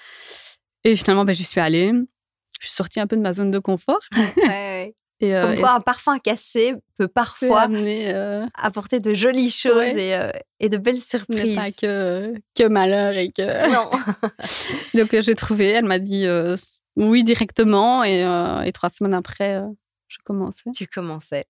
Et 0.84 0.96
finalement, 0.96 1.24
ben, 1.24 1.34
j'y 1.34 1.44
suis 1.44 1.60
allée. 1.60 1.92
Je 2.60 2.66
suis 2.66 2.74
sortie 2.74 3.00
un 3.00 3.06
peu 3.06 3.16
de 3.16 3.22
ma 3.22 3.32
zone 3.32 3.50
de 3.50 3.58
confort. 3.58 4.00
Ouais. 4.36 4.94
Et, 5.24 5.34
euh, 5.34 5.54
Comme 5.56 5.64
et 5.64 5.68
un 5.68 5.80
parfum 5.80 6.18
cassé 6.18 6.74
peut 6.98 7.08
parfois 7.08 7.62
amener, 7.62 8.12
euh, 8.14 8.44
apporter 8.54 9.00
de 9.00 9.14
jolies 9.14 9.50
choses 9.50 9.74
Ouais. 9.76 10.08
et, 10.08 10.14
euh, 10.14 10.30
et 10.60 10.68
de 10.68 10.76
belles 10.76 11.00
surprises. 11.00 11.56
pas 11.56 11.70
que, 11.72 12.34
que 12.54 12.68
malheur 12.68 13.14
et 13.14 13.28
que. 13.30 13.72
Non. 13.72 13.90
Donc, 14.94 15.18
j'ai 15.20 15.34
trouvé, 15.34 15.66
elle 15.68 15.84
m'a 15.86 15.98
dit 15.98 16.26
oui 16.96 17.24
directement. 17.24 18.04
Et, 18.04 18.20
et 18.66 18.72
trois 18.72 18.90
semaines 18.90 19.14
après, 19.14 19.62
je 20.08 20.18
commençais. 20.24 20.70
tu 20.74 20.86
commençais. 20.86 21.46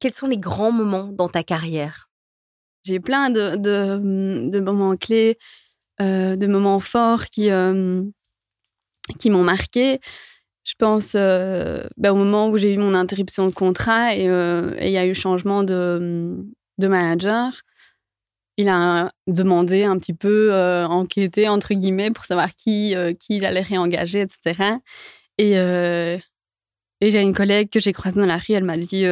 Quels 0.00 0.14
sont 0.14 0.26
les 0.26 0.36
grands 0.36 0.72
moments 0.72 1.08
dans 1.12 1.28
ta 1.28 1.42
carrière? 1.42 2.10
J'ai 2.84 3.00
plein 3.00 3.30
de, 3.30 3.56
de, 3.56 4.50
de 4.50 4.60
moments 4.60 4.96
clés, 4.96 5.38
de 5.98 6.46
moments 6.46 6.80
forts 6.80 7.24
qui, 7.26 7.48
qui 9.18 9.30
m'ont 9.30 9.44
marqué. 9.44 10.00
Je 10.64 10.74
pense 10.78 11.12
euh, 11.14 11.82
ben, 11.98 12.12
au 12.12 12.16
moment 12.16 12.48
où 12.48 12.56
j'ai 12.56 12.72
eu 12.72 12.78
mon 12.78 12.94
interruption 12.94 13.46
de 13.46 13.52
contrat 13.52 14.16
et 14.16 14.28
euh, 14.28 14.74
il 14.80 14.90
y 14.90 14.96
a 14.96 15.06
eu 15.06 15.14
changement 15.14 15.62
de, 15.62 16.38
de 16.78 16.88
manager. 16.88 17.52
Il 18.56 18.68
a 18.68 19.12
demandé 19.26 19.84
un 19.84 19.98
petit 19.98 20.14
peu, 20.14 20.52
euh, 20.52 20.86
enquêté 20.86 21.48
entre 21.48 21.74
guillemets, 21.74 22.10
pour 22.10 22.24
savoir 22.24 22.54
qui, 22.54 22.94
il 23.28 23.44
allait 23.44 23.60
réengager, 23.60 24.20
etc. 24.20 24.78
Et, 25.38 25.54
j'ai 27.02 27.20
une 27.20 27.34
collègue 27.34 27.68
que 27.68 27.80
j'ai 27.80 27.92
croisée 27.92 28.18
dans 28.18 28.26
la 28.26 28.38
rue, 28.38 28.54
elle 28.54 28.64
m'a 28.64 28.78
dit 28.78 29.04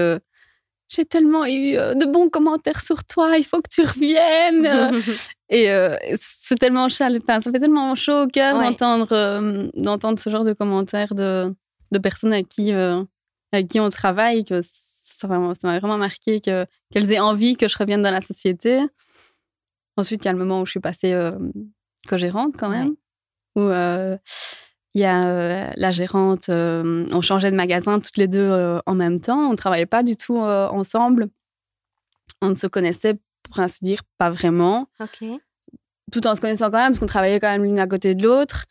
J'ai 0.94 1.04
tellement 1.06 1.46
eu 1.46 1.76
euh, 1.76 1.94
de 1.94 2.04
bons 2.04 2.28
commentaires 2.28 2.82
sur 2.82 3.04
toi, 3.04 3.38
il 3.38 3.44
faut 3.44 3.62
que 3.62 3.68
tu 3.70 3.80
reviennes. 3.82 5.00
Et 5.49 5.70
euh, 5.70 5.96
c'est 6.18 6.56
tellement 6.56 6.88
chaud, 6.90 7.04
enfin, 7.16 7.40
ça 7.40 7.50
fait 7.50 7.58
tellement 7.61 7.94
chaud 7.94 8.25
au 8.25 8.26
cœur 8.26 8.58
Ouais. 8.58 8.66
d'entendre, 8.66 9.12
euh, 9.12 9.68
d'entendre 9.75 10.18
ce 10.18 10.28
genre 10.28 10.44
de 10.44 10.52
commentaires 10.52 11.14
de, 11.14 11.54
de 11.92 11.99
personnes 11.99 12.32
avec 12.34 12.49
qui, 12.49 12.72
euh, 12.75 13.02
avec 13.52 13.68
qui 13.68 13.80
on 13.80 13.88
travaille, 13.88 14.44
que 14.44 14.61
ça 14.62 15.28
m'a 15.28 15.38
vraiment 15.78 15.99
marqué 15.99 16.40
que, 16.40 16.66
qu'elles 16.92 17.12
aient 17.12 17.20
envie 17.20 17.56
que 17.56 17.68
je 17.68 17.78
revienne 17.78 18.02
dans 18.02 18.11
la 18.11 18.20
société. 18.20 18.80
Ensuite, 19.96 20.25
il 20.25 20.26
y 20.26 20.28
a 20.28 20.32
le 20.32 20.38
moment 20.38 20.61
où 20.61 20.66
je 20.66 20.72
suis 20.72 20.80
passée 20.80 21.14
co-gérante 22.08 22.54
quand 22.58 22.68
même, 22.70 22.94
où 23.56 23.68
il 24.94 25.00
y 25.00 25.04
a 25.04 25.25
euh, 25.26 25.70
la 25.76 25.90
gérante, 25.90 26.49
euh, 26.50 27.06
on 27.12 27.20
changeait 27.22 27.50
de 27.50 27.56
magasin 27.56 27.99
toutes 27.99 28.18
les 28.18 28.28
deux 28.28 28.40
euh, 28.40 28.78
en 28.87 28.94
même 28.94 29.20
temps, 29.20 29.49
on 29.49 29.52
ne 29.52 29.56
travaillait 29.56 29.87
pas 29.87 30.02
du 30.02 30.16
tout 30.16 30.37
ensemble, 30.38 31.28
on 32.42 32.50
ne 32.50 32.54
se 32.54 32.66
connaissait 32.66 33.14
pour 33.42 33.58
ainsi 33.61 33.78
dire 33.82 34.02
pas 34.18 34.30
vraiment 34.30 34.88
Ok. 35.00 35.25
tout 36.12 36.26
en 36.26 36.34
se 36.34 36.40
connaissant 36.40 36.70
quand 36.70 36.78
même, 36.78 36.88
parce 36.92 36.99
qu'on 36.99 37.06
travaillait 37.06 37.40
quand 37.40 37.50
même 37.50 37.64
l'une 37.64 37.80
à 37.80 37.87
côté 37.87 38.14
de 38.14 38.22
l'autre. 38.22 38.66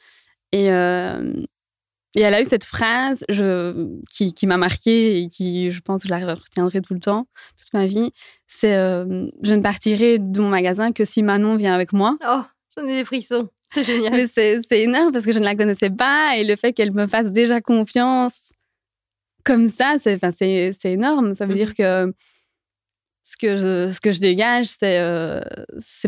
Et, 0.52 0.66
et 0.66 2.20
elle 2.20 2.34
a 2.34 2.42
eu 2.42 2.46
cette 2.46 2.66
phrase 2.66 3.24
je, 3.30 3.88
qui, 4.10 4.34
qui 4.34 4.46
m'a 4.46 4.58
marquée 4.58 5.22
et 5.22 5.28
qui, 5.28 5.72
je 5.72 5.80
pense, 5.82 6.04
je 6.04 6.10
la 6.10 6.36
retiendrai 6.36 6.82
tout 6.82 6.94
le 6.94 7.00
temps, 7.00 7.28
toute 7.58 7.74
ma 7.74 7.88
vie. 7.88 8.12
C'est 8.48 8.74
Je 8.74 9.56
ne 9.56 9.62
partirai 9.62 10.20
de 10.20 10.42
mon 10.42 10.50
magasin 10.50 10.92
que 10.92 11.06
si 11.06 11.24
Manon 11.24 11.56
vient 11.56 11.74
avec 11.74 11.94
moi. 11.94 12.18
Oh, 12.28 12.42
j'en 12.78 12.84
ai 12.86 12.98
des 12.98 13.06
frissons. 13.06 13.50
C'est 13.74 13.84
génial. 13.84 14.14
Mais 14.14 14.28
c'est 14.28 14.82
énorme 14.82 15.12
parce 15.12 15.26
que 15.26 15.32
je 15.32 15.40
ne 15.40 15.46
la 15.46 15.56
connaissais 15.56 15.90
pas 15.90 16.36
et 16.38 16.44
le 16.44 16.56
fait 16.56 16.74
qu'elle 16.74 16.92
me 16.94 17.08
fasse 17.08 17.32
déjà 17.32 17.62
confiance 17.62 18.52
comme 19.44 19.70
ça, 19.70 19.96
c'est 19.98 20.20
énorme. 20.86 21.34
Ça 21.36 21.46
veut 21.46 21.54
Mhm. 21.54 21.58
dire 21.58 21.74
que 21.74 22.14
ce 23.24 23.38
que 23.38 23.56
je, 23.56 23.92
ce 23.92 24.00
que 24.02 24.12
je 24.12 24.20
dégage, 24.20 24.66
c'est 24.66 25.00
euh, 25.00 25.42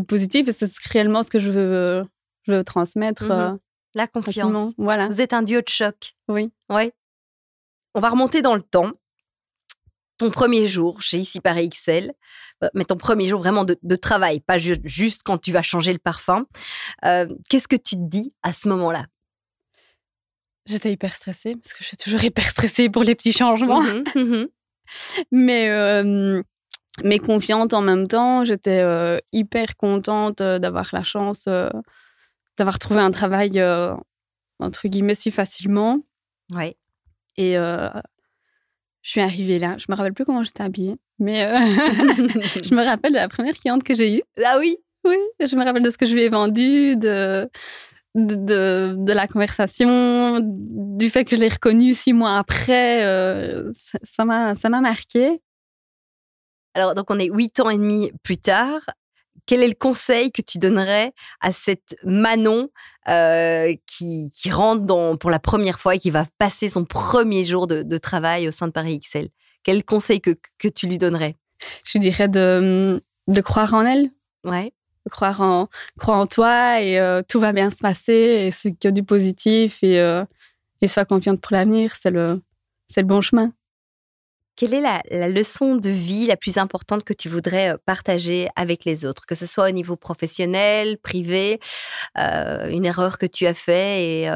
positif 0.06 0.48
et 0.48 0.52
c'est 0.52 0.70
réellement 0.92 1.22
ce 1.22 1.30
que 1.30 1.38
je 1.38 1.50
veux, 1.50 2.04
je 2.46 2.52
veux 2.52 2.64
transmettre. 2.64 3.24
Mhm. 3.24 3.30
euh, 3.30 3.52
La 3.94 4.06
confiance. 4.08 4.74
Voilà. 4.78 5.08
Vous 5.08 5.20
êtes 5.20 5.32
un 5.32 5.42
duo 5.42 5.60
de 5.60 5.68
choc. 5.68 6.12
Oui. 6.28 6.50
Ouais. 6.68 6.92
On 7.94 8.00
va 8.00 8.08
remonter 8.10 8.42
dans 8.42 8.54
le 8.56 8.62
temps. 8.62 8.90
Ton 10.18 10.30
premier 10.30 10.66
jour 10.66 11.02
chez 11.02 11.18
Ici 11.18 11.40
Paris 11.40 11.68
XL, 11.70 12.12
euh, 12.62 12.68
mais 12.74 12.84
ton 12.84 12.96
premier 12.96 13.26
jour 13.26 13.40
vraiment 13.40 13.64
de, 13.64 13.76
de 13.82 13.96
travail, 13.96 14.40
pas 14.40 14.58
ju- 14.58 14.80
juste 14.84 15.22
quand 15.24 15.38
tu 15.38 15.50
vas 15.52 15.62
changer 15.62 15.92
le 15.92 15.98
parfum. 15.98 16.46
Euh, 17.04 17.26
Qu'est-ce 17.50 17.66
que 17.68 17.76
tu 17.76 17.96
te 17.96 18.02
dis 18.02 18.32
à 18.42 18.52
ce 18.52 18.68
moment-là? 18.68 19.06
J'étais 20.66 20.92
hyper 20.92 21.14
stressée 21.14 21.56
parce 21.56 21.72
que 21.74 21.80
je 21.82 21.88
suis 21.88 21.96
toujours 21.96 22.22
hyper 22.24 22.48
stressée 22.48 22.88
pour 22.88 23.02
les 23.02 23.14
petits 23.14 23.32
changements. 23.32 23.82
Mhm, 23.82 24.04
mhm. 24.14 24.48
Mais, 25.32 25.68
euh, 25.70 26.42
mais 27.02 27.18
confiante 27.18 27.72
en 27.74 27.80
même 27.80 28.06
temps. 28.06 28.44
J'étais 28.44 28.80
euh, 28.82 29.18
hyper 29.32 29.76
contente 29.76 30.38
d'avoir 30.42 30.88
la 30.92 31.02
chance 31.02 31.48
d'avoir 32.56 32.78
trouvé 32.78 33.00
un 33.00 33.10
travail, 33.10 33.60
entre 34.60 34.86
guillemets, 34.88 35.14
si 35.16 35.30
facilement. 35.32 36.00
Ouais. 36.52 36.76
Et 37.36 37.56
je 39.04 39.10
suis 39.12 39.20
arrivée 39.20 39.60
là. 39.60 39.76
Je 39.78 39.84
me 39.88 39.94
rappelle 39.96 40.12
plus 40.14 40.24
comment 40.24 40.42
j'étais 40.42 40.64
habillée, 40.64 40.96
mais 41.20 41.44
euh, 41.44 41.52
je 42.64 42.74
me 42.74 42.84
rappelle 42.84 43.12
de 43.12 43.18
la 43.18 43.28
première 43.28 43.54
cliente 43.54 43.84
que 43.84 43.94
j'ai 43.94 44.16
eue. 44.16 44.22
Ah 44.44 44.56
oui? 44.58 44.76
Oui, 45.06 45.16
je 45.46 45.54
me 45.54 45.64
rappelle 45.64 45.82
de 45.82 45.90
ce 45.90 45.98
que 45.98 46.06
je 46.06 46.14
lui 46.14 46.22
ai 46.22 46.30
vendu, 46.30 46.96
de, 46.96 47.48
de, 48.14 48.34
de, 48.36 48.94
de 48.96 49.12
la 49.12 49.26
conversation, 49.28 50.40
du 50.42 51.10
fait 51.10 51.24
que 51.26 51.36
je 51.36 51.42
l'ai 51.42 51.48
reconnue 51.48 51.92
six 51.94 52.14
mois 52.14 52.38
après. 52.38 53.04
euh, 53.04 53.70
ça- 53.74 53.98
ça 54.02 54.24
m'a 54.24 54.54
ça 54.54 54.68
m'a 54.70 54.80
marqué. 54.80 55.40
Alors, 56.74 56.94
donc, 56.94 57.10
on 57.10 57.18
est 57.18 57.28
huit 57.30 57.60
ans 57.60 57.70
et 57.70 57.76
demi 57.78 58.10
plus 58.22 58.38
tard. 58.38 58.80
Quel 59.46 59.62
est 59.62 59.68
le 59.68 59.74
conseil 59.74 60.32
que 60.32 60.42
tu 60.42 60.58
donnerais 60.58 61.12
à 61.40 61.52
cette 61.52 61.96
Manon 62.04 62.68
euh, 63.08 63.74
qui, 63.86 64.30
qui 64.34 64.50
rentre 64.50 64.82
dans, 64.84 65.16
pour 65.16 65.30
la 65.30 65.38
première 65.38 65.78
fois 65.78 65.94
et 65.96 65.98
qui 65.98 66.10
va 66.10 66.24
passer 66.38 66.68
son 66.68 66.84
premier 66.84 67.44
jour 67.44 67.66
de, 67.66 67.82
de 67.82 67.98
travail 67.98 68.48
au 68.48 68.50
sein 68.50 68.66
de 68.68 68.72
Paris 68.72 68.98
XL 69.00 69.28
Quel 69.62 69.84
conseil 69.84 70.20
que, 70.20 70.36
que 70.58 70.68
tu 70.68 70.86
lui 70.86 70.98
donnerais? 70.98 71.36
Je 71.84 71.98
lui 71.98 72.00
dirais 72.00 72.28
de, 72.28 73.02
de 73.28 73.40
croire 73.40 73.74
en 73.74 73.84
elle, 73.84 74.10
Ouais. 74.44 74.72
de 75.06 75.10
croire 75.10 75.40
en, 75.40 75.68
croire 75.98 76.18
en 76.18 76.26
toi 76.26 76.80
et 76.80 76.98
euh, 76.98 77.22
tout 77.28 77.40
va 77.40 77.52
bien 77.52 77.70
se 77.70 77.76
passer 77.76 78.12
et 78.46 78.50
c'est 78.50 78.72
que 78.72 78.88
du 78.88 79.02
positif 79.04 79.82
et, 79.82 79.98
euh, 80.00 80.24
et 80.80 80.88
sois 80.88 81.04
confiante 81.04 81.40
pour 81.40 81.52
l'avenir. 81.54 81.96
C'est 81.96 82.10
le, 82.10 82.42
c'est 82.86 83.00
le 83.02 83.06
bon 83.06 83.20
chemin. 83.20 83.52
Quelle 84.56 84.74
est 84.74 84.80
la, 84.80 85.28
leçon 85.28 85.74
de 85.74 85.90
vie 85.90 86.26
la 86.26 86.36
plus 86.36 86.58
importante 86.58 87.02
que 87.02 87.12
tu 87.12 87.28
voudrais 87.28 87.76
partager 87.86 88.48
avec 88.54 88.84
les 88.84 89.04
autres, 89.04 89.26
que 89.26 89.34
ce 89.34 89.46
soit 89.46 89.68
au 89.68 89.72
niveau 89.72 89.96
professionnel, 89.96 90.96
privé, 90.98 91.58
une 92.16 92.84
erreur 92.84 93.18
que 93.18 93.26
tu 93.26 93.46
as 93.46 93.54
fait 93.54 94.28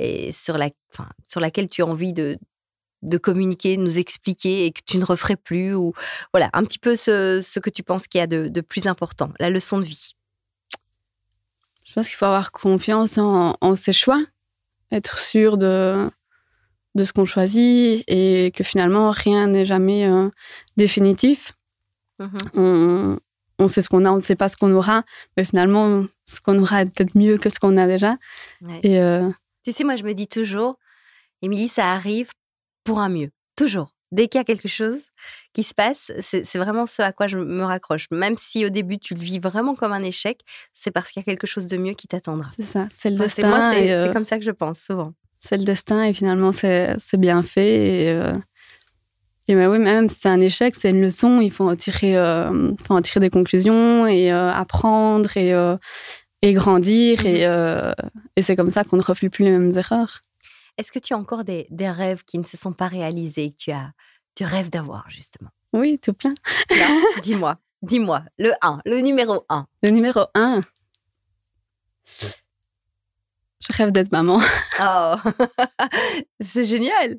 et, 0.00 0.32
sur, 0.32 0.58
la, 0.58 0.70
sur 1.28 1.40
laquelle 1.40 1.68
tu 1.68 1.82
as 1.82 1.86
envie 1.86 2.12
de, 2.12 2.36
de 3.02 3.18
communiquer, 3.18 3.76
de 3.76 3.82
nous 3.82 3.98
expliquer 3.98 4.66
et 4.66 4.72
que 4.72 4.80
tu 4.84 4.98
ne 4.98 5.04
referais 5.04 5.36
plus 5.36 5.74
ou 5.74 5.92
voilà 6.32 6.50
un 6.52 6.64
petit 6.64 6.80
peu 6.80 6.96
ce, 6.96 7.58
que 7.60 7.70
tu 7.70 7.84
penses 7.84 8.08
qu'il 8.08 8.18
y 8.18 8.22
a 8.22 8.26
de, 8.26 8.48
de 8.48 8.60
plus 8.60 8.88
important, 8.88 9.32
la 9.38 9.50
leçon 9.50 9.78
de 9.78 9.84
vie. 9.84 10.16
Je 11.84 11.92
pense 11.92 12.08
qu'il 12.08 12.16
faut 12.16 12.24
avoir 12.24 12.50
confiance 12.50 13.18
en 13.18 13.74
ses 13.76 13.92
choix, 13.92 14.24
être 14.90 15.18
sûr 15.18 15.58
de, 15.58 16.10
de 16.94 17.04
ce 17.04 17.12
qu'on 17.12 17.24
choisit 17.24 18.04
et 18.06 18.52
que 18.54 18.62
finalement 18.64 19.10
rien 19.10 19.48
n'est 19.48 19.66
jamais 19.66 20.06
euh, 20.06 20.28
définitif. 20.76 21.52
On, 22.54 23.18
on 23.58 23.68
sait 23.68 23.82
ce 23.82 23.88
qu'on 23.88 24.04
a, 24.04 24.10
on 24.10 24.16
ne 24.16 24.20
sait 24.20 24.36
pas 24.36 24.48
ce 24.48 24.56
qu'on 24.56 24.72
aura, 24.72 25.02
mais 25.36 25.44
finalement 25.44 26.04
ce 26.26 26.40
qu'on 26.40 26.58
aura 26.58 26.82
est 26.82 26.86
peut-être 26.94 27.16
mieux 27.16 27.38
que 27.38 27.50
ce 27.50 27.58
qu'on 27.58 27.76
a 27.76 27.86
déjà. 27.86 28.16
Ouais. 28.62 28.80
Et 28.82 29.00
euh, 29.00 29.28
Tu 29.64 29.72
sais, 29.72 29.84
moi 29.84 29.96
je 29.96 30.04
me 30.04 30.12
dis 30.12 30.28
toujours, 30.28 30.78
Émilie, 31.42 31.68
ça 31.68 31.92
arrive 31.92 32.30
pour 32.84 33.00
un 33.00 33.08
mieux, 33.08 33.30
toujours. 33.56 33.90
Dès 34.12 34.28
qu'il 34.28 34.38
y 34.38 34.42
a 34.42 34.44
quelque 34.44 34.68
chose 34.68 35.00
qui 35.54 35.64
se 35.64 35.74
passe, 35.74 36.12
c'est 36.20 36.56
vraiment 36.58 36.86
ce 36.86 37.02
à 37.02 37.10
quoi 37.12 37.26
je 37.26 37.36
me 37.36 37.64
raccroche. 37.64 38.06
Même 38.12 38.36
si 38.38 38.64
au 38.64 38.68
début 38.68 38.98
tu 39.00 39.14
le 39.14 39.20
vis 39.20 39.40
vraiment 39.40 39.74
comme 39.74 39.90
un 39.92 40.04
échec, 40.04 40.40
c'est 40.72 40.92
parce 40.92 41.10
qu'il 41.10 41.20
y 41.20 41.24
a 41.24 41.26
quelque 41.26 41.48
chose 41.48 41.66
de 41.66 41.76
mieux 41.76 41.94
qui 41.94 42.06
t'attendra. 42.06 42.48
c'est 42.54 42.62
ça, 42.62 42.86
c'est 42.94 43.08
le 43.10 43.16
Enfin, 43.16 43.24
destin. 43.24 43.48
moi, 43.48 43.72
c'est 43.72 43.90
euh, 43.92 44.06
c'est 44.06 44.12
comme 44.12 44.24
ça 44.24 44.38
que 44.38 44.44
je 44.44 44.52
pense 44.52 44.78
souvent. 44.78 45.14
C'est 45.44 45.56
le 45.56 45.64
destin 45.64 46.02
et 46.04 46.14
finalement 46.14 46.52
c'est 46.52 46.96
bien 47.18 47.42
fait 47.42 48.04
et, 48.04 48.08
euh, 48.12 48.34
et 49.48 49.54
ben 49.54 49.68
oui 49.70 49.78
même 49.78 50.08
si 50.08 50.20
c'est 50.20 50.28
un 50.28 50.40
échec 50.40 50.74
c'est 50.74 50.90
une 50.90 51.02
leçon 51.02 51.40
il 51.40 51.50
faut 51.50 51.68
en 51.68 51.76
tirer 51.76 52.16
euh, 52.16 52.72
faut 52.86 52.94
en 52.94 53.02
tirer 53.02 53.20
des 53.20 53.30
conclusions 53.30 54.06
et 54.06 54.32
euh, 54.32 54.50
apprendre 54.52 55.36
et 55.36 55.52
euh, 55.52 55.76
et 56.42 56.52
grandir 56.54 57.20
Mhm. 57.20 57.26
et, 57.26 57.46
euh, 57.46 57.92
et 58.36 58.42
c'est 58.42 58.56
comme 58.56 58.70
ça 58.72 58.84
qu'on 58.84 58.96
ne 58.96 59.02
refait 59.02 59.28
plus 59.30 59.44
les 59.44 59.50
mêmes 59.50 59.76
erreurs 59.76 60.20
Est-ce 60.78 60.90
que 60.92 60.98
tu 60.98 61.14
as 61.14 61.18
encore 61.18 61.44
des, 61.44 61.66
des 61.70 61.90
rêves 61.90 62.22
qui 62.24 62.38
ne 62.38 62.44
se 62.44 62.56
sont 62.56 62.72
pas 62.72 62.88
réalisés, 62.88 63.50
que 63.50 63.56
tu 63.56 63.70
as, 63.70 63.92
tu 64.34 64.44
rêves 64.44 64.70
d'avoir 64.70 65.04
justement? 65.08 65.50
Oui 65.72 65.98
tout 65.98 66.12
plein 66.14 66.34
Dis-moi, 67.22 67.56
Dis-moi, 67.82 68.22
le 68.38 68.50
1, 68.62 68.78
le 68.86 69.00
numéro 69.00 69.44
1. 69.50 69.66
Le 69.82 69.90
numéro 69.90 70.20
1. 70.34 70.60
Je 73.68 73.76
rêve 73.76 73.92
d'être 73.92 74.12
maman. 74.12 74.40
Oh, 74.80 75.14
c'est 76.40 76.64
génial. 76.64 77.16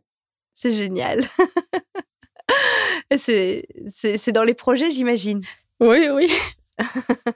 C'est 0.53 0.71
génial. 0.71 1.21
c'est, 3.17 4.31
dans 4.33 4.43
les 4.43 4.53
projets, 4.53 4.91
j'imagine. 4.91 5.41
Oui, 5.79 6.09
oui. 6.09 6.29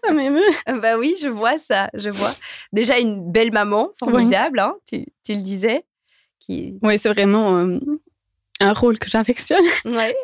Ça 0.03 0.11
m'émeut. 0.11 0.43
Bah 0.81 0.97
oui, 0.97 1.15
je 1.21 1.29
vois 1.29 1.57
ça, 1.57 1.89
je 1.93 2.09
vois. 2.09 2.33
Déjà 2.73 2.99
une 2.99 3.31
belle 3.31 3.53
maman, 3.53 3.91
formidable, 3.97 4.59
hein, 4.59 4.75
tu, 4.85 5.05
tu 5.23 5.35
le 5.35 5.41
disais. 5.41 5.85
Qui... 6.39 6.77
Oui, 6.81 6.99
c'est 6.99 7.09
vraiment 7.09 7.57
euh, 7.57 7.79
un 8.59 8.73
rôle 8.73 8.99
que 8.99 9.09
j'affectionne. 9.09 9.63
Ouais. 9.85 10.15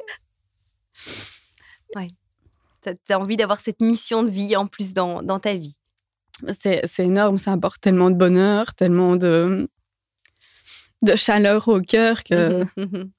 Ouais. 1.95 2.09
Tu 2.83 3.13
as 3.13 3.19
envie 3.19 3.37
d'avoir 3.37 3.61
cette 3.61 3.79
mission 3.79 4.23
de 4.23 4.29
vie 4.29 4.57
en 4.57 4.67
plus 4.67 4.93
dans, 4.93 5.23
dans 5.23 5.39
ta 5.39 5.55
vie. 5.55 5.77
C'est, 6.53 6.81
énorme, 6.99 7.37
ça 7.37 7.53
apporte 7.53 7.81
tellement 7.81 8.09
de 8.11 8.15
bonheur, 8.15 8.73
tellement 8.73 9.15
de, 9.15 9.69
de 11.01 11.15
chaleur 11.15 11.67
au 11.67 11.79
cœur 11.81 12.23
que. 12.23 12.63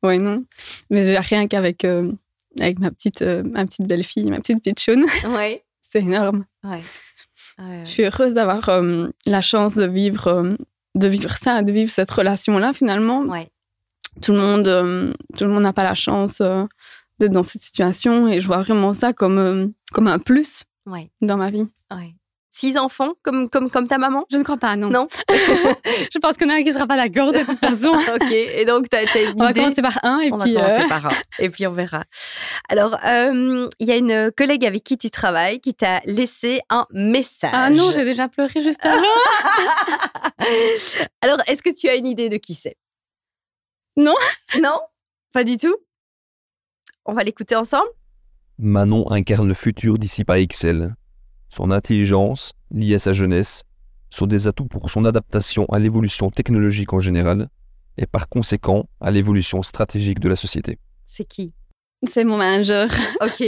ouais, 0.03 0.19
non. 0.19 0.45
Mais 0.91 1.19
rien 1.19 1.49
qu'avec 1.49 1.85
euh, 1.85 2.13
avec 2.61 2.79
ma 2.79 2.91
petite, 2.91 3.23
euh, 3.23 3.43
ma 3.43 3.65
petite 3.65 3.87
belle-fille, 3.87 4.31
ma 4.31 4.39
petite 4.39 4.63
pitchoune. 4.63 5.05
Ouais. 5.29 5.65
c'est 5.81 6.01
énorme. 6.01 6.45
Ouais. 6.65 6.83
Ouais, 7.59 7.83
Je 7.85 7.91
suis 7.91 8.05
heureuse 8.05 8.35
d'avoir 8.35 8.69
euh, 8.69 9.09
la 9.25 9.41
chance 9.41 9.77
de 9.77 9.87
vivre, 9.87 10.57
de 10.95 11.09
vivre 11.09 11.35
ça, 11.37 11.63
de 11.63 11.73
vivre 11.73 11.91
cette 11.91 12.11
relation-là 12.11 12.73
finalement. 12.73 13.23
ouais. 13.23 13.49
Tout 14.23 14.33
le 14.33 14.39
monde, 14.39 15.15
tout 15.37 15.45
le 15.45 15.51
monde 15.51 15.63
n'a 15.65 15.75
pas 15.75 15.85
la 15.85 15.95
chance 15.95 16.41
d'être 17.19 17.33
dans 17.33 17.43
cette 17.43 17.61
situation 17.61 18.27
et 18.29 18.41
je 18.41 18.47
vois 18.47 18.63
vraiment 18.63 18.95
ça 18.95 19.13
comme, 19.13 19.73
comme 19.93 20.07
un 20.09 20.19
plus 20.19 20.65
Ouais. 20.87 21.11
dans 21.21 21.37
ma 21.37 21.51
vie. 21.51 21.69
ouais. 21.95 22.15
Six 22.57 22.79
enfants 22.79 23.13
comme, 23.23 23.51
comme, 23.51 23.71
comme 23.71 23.87
ta 23.87 23.99
maman? 23.99 24.25
Je 24.31 24.39
ne 24.39 24.43
crois 24.43 24.57
pas, 24.57 24.77
non. 24.77 24.89
Non? 24.89 25.09
Je 25.29 26.19
pense 26.19 26.37
en 26.43 26.49
a 26.49 26.55
un 26.55 26.63
qui 26.63 26.69
ne 26.69 26.73
sera 26.73 26.87
pas 26.87 26.97
d'accord 26.97 27.31
de 27.33 27.41
toute 27.41 27.59
façon. 27.59 27.93
Ok, 28.15 28.31
et 28.33 28.65
donc 28.65 28.89
tu 28.89 28.97
as, 28.97 29.03
une 29.03 29.35
On 29.39 29.45
va 29.45 29.51
idée? 29.51 29.61
commencer 29.61 29.83
par 29.83 29.99
un 30.05 30.21
et 30.21 30.33
On 30.33 30.39
puis. 30.39 30.55
va 30.55 30.63
commencer 30.63 30.85
euh, 30.85 30.89
par 30.89 31.07
un, 31.07 31.11
et 31.39 31.51
puis 31.51 31.67
on 31.67 31.73
verra. 31.73 32.05
Alors, 32.71 32.97
euh, 33.05 33.69
il 33.79 33.87
y 33.87 33.93
a 33.93 33.97
une 33.99 34.33
collègue 34.35 34.65
avec 34.65 34.85
qui 34.85 34.97
tu 34.97 35.11
travailles 35.11 35.61
qui 35.61 35.75
t'a 35.75 36.01
laissé 36.07 36.61
un 36.71 36.87
message. 36.93 37.51
Ah 37.53 37.69
non, 37.69 37.93
j'ai 37.93 38.05
déjà 38.05 38.27
pleuré 38.29 38.63
juste 38.63 38.87
avant. 38.87 39.03
Alors, 41.21 41.39
est-ce 41.47 41.63
que 41.63 41.75
tu 41.75 41.89
as 41.89 41.97
une 41.97 42.07
idée 42.07 42.31
de 42.31 42.39
qui 42.39 42.55
c'est? 42.55 42.77
Non. 43.99 44.15
Non? 44.63 44.79
Pas 45.35 45.45
du 45.45 45.59
tout? 45.59 45.77
On 47.05 47.13
va 47.13 47.23
l'écouter 47.23 47.55
ensemble? 47.55 47.89
Manon 48.59 49.11
incarne 49.11 49.47
le 49.49 49.55
futur 49.55 49.99
d'ici 49.99 50.25
par 50.25 50.37
Excel. 50.37 50.95
Son 51.49 51.71
intelligence, 51.71 52.53
liée 52.71 52.95
à 52.95 52.99
sa 52.99 53.13
jeunesse, 53.13 53.65
sont 54.11 54.27
des 54.27 54.47
atouts 54.47 54.67
pour 54.67 54.91
son 54.91 55.05
adaptation 55.05 55.67
à 55.67 55.79
l'évolution 55.79 56.31
technologique 56.31 56.93
en 56.93 57.01
général 57.01 57.49
et 57.99 58.07
par 58.07 58.29
conséquent 58.29 58.89
à 59.01 59.11
l'évolution 59.11 59.63
stratégique 59.63 60.21
de 60.21 60.29
la 60.29 60.37
société. 60.37 60.79
C'est 61.05 61.25
qui? 61.25 61.53
C'est 62.07 62.25
mon 62.25 62.37
manager. 62.37 62.91
Ok. 63.21 63.43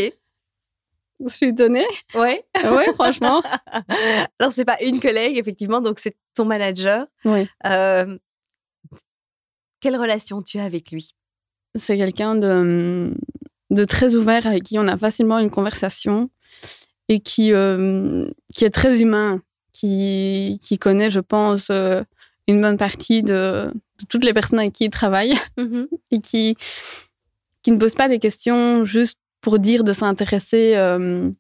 Je 1.21 1.29
suis 1.29 1.49
étonnée. 1.49 1.87
Ouais. 2.15 2.45
Oui, 2.65 2.85
franchement. 2.95 3.43
Alors, 4.39 4.53
c'est 4.53 4.65
pas 4.65 4.81
une 4.83 5.01
collègue, 5.01 5.37
effectivement, 5.37 5.81
donc 5.81 5.99
c'est 5.99 6.17
ton 6.35 6.45
manager. 6.45 7.07
Oui. 7.25 7.49
Euh, 7.67 8.17
quelle 9.81 9.97
relation 9.97 10.43
tu 10.43 10.59
as 10.59 10.65
avec 10.65 10.91
lui? 10.93 11.15
C'est 11.75 11.97
quelqu'un 11.97 12.37
de, 12.37 13.15
de 13.71 13.85
très 13.85 14.15
ouvert 14.15 14.47
avec 14.47 14.63
qui 14.63 14.79
on 14.79 14.87
a 14.87 14.97
facilement 14.97 15.39
une 15.39 15.51
conversation 15.51 16.31
et 17.09 17.21
qui, 17.21 17.53
euh, 17.53 18.29
qui 18.55 18.65
est 18.65 18.71
très 18.71 19.01
humain, 19.01 19.41
qui, 19.73 20.59
qui 20.63 20.79
connaît, 20.79 21.11
je 21.11 21.21
pense, 21.21 21.69
euh, 21.71 22.03
une 22.47 22.61
bonne 22.61 22.77
partie 22.77 23.23
de, 23.23 23.71
de 23.73 24.07
toutes 24.09 24.25
les 24.25 24.33
personnes 24.33 24.59
avec 24.59 24.73
qui 24.73 24.85
il 24.85 24.91
travaille 24.91 25.35
et 26.11 26.21
qui, 26.21 26.57
qui 27.63 27.71
ne 27.71 27.77
pose 27.77 27.95
pas 27.95 28.09
des 28.09 28.19
questions 28.19 28.85
juste 28.85 29.19
pour 29.41 29.59
dire 29.59 29.85
de 29.85 29.93
s'intéresser 29.93 30.75
euh, 30.77 31.31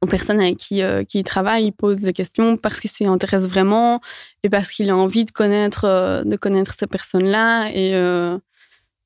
aux 0.00 0.06
personnes 0.06 0.40
avec 0.40 0.56
qui, 0.56 0.80
qui 1.08 1.18
il 1.20 1.24
travaille. 1.24 1.66
Il 1.66 1.72
pose 1.72 1.98
des 2.00 2.12
questions 2.12 2.56
parce 2.56 2.78
qu'il 2.80 2.90
s'y 2.90 3.04
intéresse 3.06 3.48
vraiment 3.48 4.00
et 4.44 4.48
parce 4.48 4.70
qu'il 4.70 4.88
a 4.90 4.96
envie 4.96 5.24
de 5.24 5.30
connaître, 5.32 6.22
de 6.24 6.36
connaître 6.36 6.74
ces 6.78 6.86
personnes-là. 6.86 7.70
Et, 7.74 7.90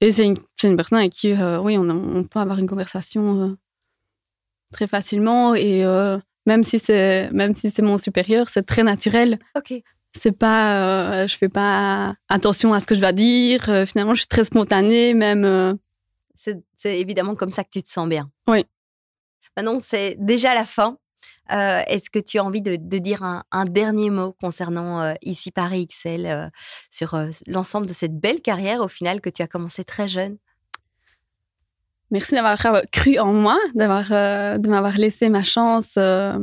et 0.00 0.10
c'est 0.10 0.24
une, 0.24 0.36
c'est 0.60 0.68
une 0.68 0.76
personne 0.76 0.98
avec 0.98 1.12
qui, 1.12 1.32
oui, 1.32 1.78
on, 1.78 1.88
a- 1.88 1.94
on 1.94 2.24
peut 2.24 2.40
avoir 2.40 2.58
une 2.58 2.68
conversation 2.68 3.56
très 4.72 4.86
facilement. 4.86 5.54
Et 5.54 5.84
euh, 5.84 6.18
même 6.46 6.64
si 6.64 6.78
c'est 6.78 7.30
même 7.32 7.54
si 7.54 7.70
c'est 7.70 7.82
mon 7.82 7.98
supérieur, 7.98 8.48
c'est 8.48 8.64
très 8.64 8.82
naturel. 8.82 9.38
Ok. 9.56 9.74
C'est 10.14 10.32
pas, 10.32 11.22
euh, 11.22 11.26
je 11.26 11.38
fais 11.38 11.48
pas 11.48 12.14
attention 12.28 12.74
à 12.74 12.80
ce 12.80 12.86
que 12.86 12.94
je 12.94 13.00
vais 13.00 13.12
dire. 13.14 13.70
Euh, 13.70 13.86
finalement, 13.86 14.14
je 14.14 14.20
suis 14.20 14.28
très 14.28 14.44
spontanée, 14.44 15.14
même. 15.14 15.78
C'est 16.34 16.98
évidemment 16.98 17.34
comme 17.36 17.52
ça 17.52 17.62
que 17.64 17.70
tu 17.70 17.82
te 17.82 17.88
sens 17.88 18.08
bien. 18.08 18.30
Oui. 18.48 18.66
Maintenant, 19.56 19.78
c'est 19.80 20.16
déjà 20.18 20.54
la 20.54 20.64
fin. 20.64 20.98
Euh, 21.50 21.82
Est-ce 21.86 22.10
que 22.10 22.18
tu 22.18 22.38
as 22.38 22.44
envie 22.44 22.62
de, 22.62 22.76
de 22.76 22.98
dire 22.98 23.22
un, 23.22 23.42
un 23.52 23.64
dernier 23.64 24.10
mot 24.10 24.34
concernant 24.40 25.02
euh, 25.02 25.14
ici 25.22 25.50
Paris 25.50 25.86
XL 25.86 26.26
euh, 26.26 26.48
sur 26.90 27.18
l'ensemble 27.46 27.86
de 27.86 27.92
cette 27.92 28.18
belle 28.18 28.40
carrière 28.40 28.80
au 28.80 28.88
final 28.88 29.20
que 29.20 29.30
tu 29.30 29.42
as 29.42 29.48
commencé 29.48 29.84
très 29.84 30.08
jeune? 30.08 30.38
Merci 32.12 32.34
d'avoir 32.34 32.64
euh, 32.66 32.82
cru 32.92 33.18
en 33.18 33.32
moi, 33.32 33.58
d'avoir, 33.74 34.12
euh, 34.12 34.58
de 34.58 34.68
m'avoir 34.68 34.98
laissé 34.98 35.30
ma 35.30 35.42
chance 35.42 35.94
euh, 35.96 36.38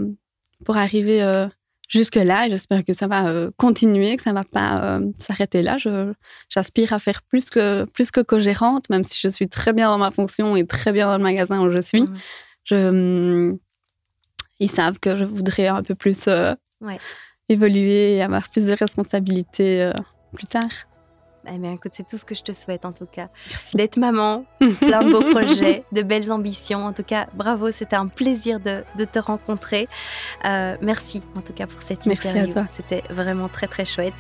pour 0.65 0.77
arriver 0.77 1.21
euh, 1.21 1.47
jusque-là. 1.87 2.49
J'espère 2.49 2.83
que 2.83 2.91
ça 2.91 3.05
va 3.05 3.49
continuer, 3.55 4.15
que 4.17 4.23
ça 4.23 4.31
ne 4.31 4.35
va 4.35 4.43
pas 4.43 4.99
s'arrêter 5.19 5.61
là. 5.61 5.77
J'aspire 6.49 6.91
à 6.93 6.99
faire 6.99 7.21
plus 7.21 7.51
que, 7.51 7.85
plus 7.93 8.09
que 8.09 8.21
co-gérante, 8.21 8.89
même 8.89 9.03
si 9.03 9.19
je 9.21 9.29
suis 9.29 9.47
très 9.47 9.71
bien 9.71 9.89
dans 9.89 9.99
ma 9.99 10.09
fonction 10.11 10.55
et 10.55 10.65
très 10.65 10.91
bien 10.91 11.07
dans 11.07 11.17
le 11.17 11.23
magasin 11.23 11.61
où 11.61 11.69
je 11.69 11.79
suis. 11.79 12.05
Je, 12.63 12.75
hum, 12.75 13.59
ils 14.59 14.69
savent 14.69 14.99
que 14.99 15.15
je 15.15 15.23
voudrais 15.23 15.67
un 15.67 15.83
peu 15.83 15.95
plus 15.95 16.27
Ouais. 16.81 16.97
évoluer 17.47 18.15
et 18.15 18.21
avoir 18.23 18.49
plus 18.49 18.65
de 18.65 18.73
responsabilités 18.73 19.91
plus 20.33 20.47
tard. 20.47 20.88
Eh 21.53 21.57
bien, 21.57 21.73
écoute, 21.73 21.91
c'est 21.95 22.07
tout 22.07 22.17
ce 22.17 22.25
que 22.25 22.35
je 22.35 22.43
te 22.43 22.51
souhaite 22.51 22.85
en 22.85 22.91
tout 22.91 23.07
cas. 23.11 23.27
Merci. 23.49 23.77
D'être 23.77 23.97
maman, 23.97 24.45
plein 24.79 25.03
de 25.03 25.11
beaux 25.11 25.21
projets, 25.23 25.83
de 25.91 26.01
belles 26.01 26.31
ambitions. 26.31 26.85
En 26.85 26.93
tout 26.93 27.03
cas, 27.03 27.27
bravo, 27.33 27.71
c'était 27.71 27.95
un 27.95 28.07
plaisir 28.07 28.59
de, 28.59 28.83
de 28.97 29.05
te 29.05 29.19
rencontrer. 29.19 29.87
Euh, 30.45 30.75
merci 30.81 31.21
en 31.35 31.41
tout 31.41 31.53
cas 31.53 31.67
pour 31.67 31.81
cette 31.81 32.05
Merci 32.05 32.27
à 32.27 32.31
interview. 32.31 32.53
toi. 32.53 32.63
C'était 32.71 33.03
vraiment 33.09 33.47
très 33.47 33.67
très 33.67 33.85
chouette. 33.85 34.13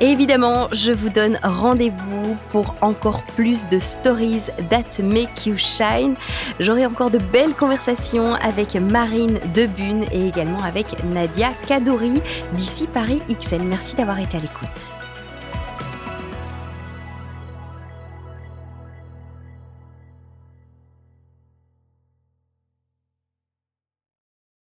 Et 0.00 0.06
évidemment, 0.12 0.68
je 0.70 0.92
vous 0.92 1.10
donne 1.10 1.40
rendez-vous 1.42 2.36
pour 2.52 2.76
encore 2.82 3.24
plus 3.24 3.68
de 3.68 3.80
stories 3.80 4.46
that 4.70 5.02
make 5.02 5.44
you 5.46 5.56
shine. 5.56 6.14
J'aurai 6.60 6.86
encore 6.86 7.10
de 7.10 7.18
belles 7.18 7.54
conversations 7.54 8.34
avec 8.34 8.76
Marine 8.76 9.40
Debune 9.54 10.04
et 10.12 10.28
également 10.28 10.62
avec 10.62 11.02
Nadia 11.02 11.48
Kadouri 11.66 12.22
d'ici 12.52 12.86
Paris 12.86 13.20
XL. 13.40 13.62
Merci 13.62 13.96
d'avoir 13.96 14.20
été 14.20 14.36
à 14.36 14.40
l'écoute. 14.40 14.94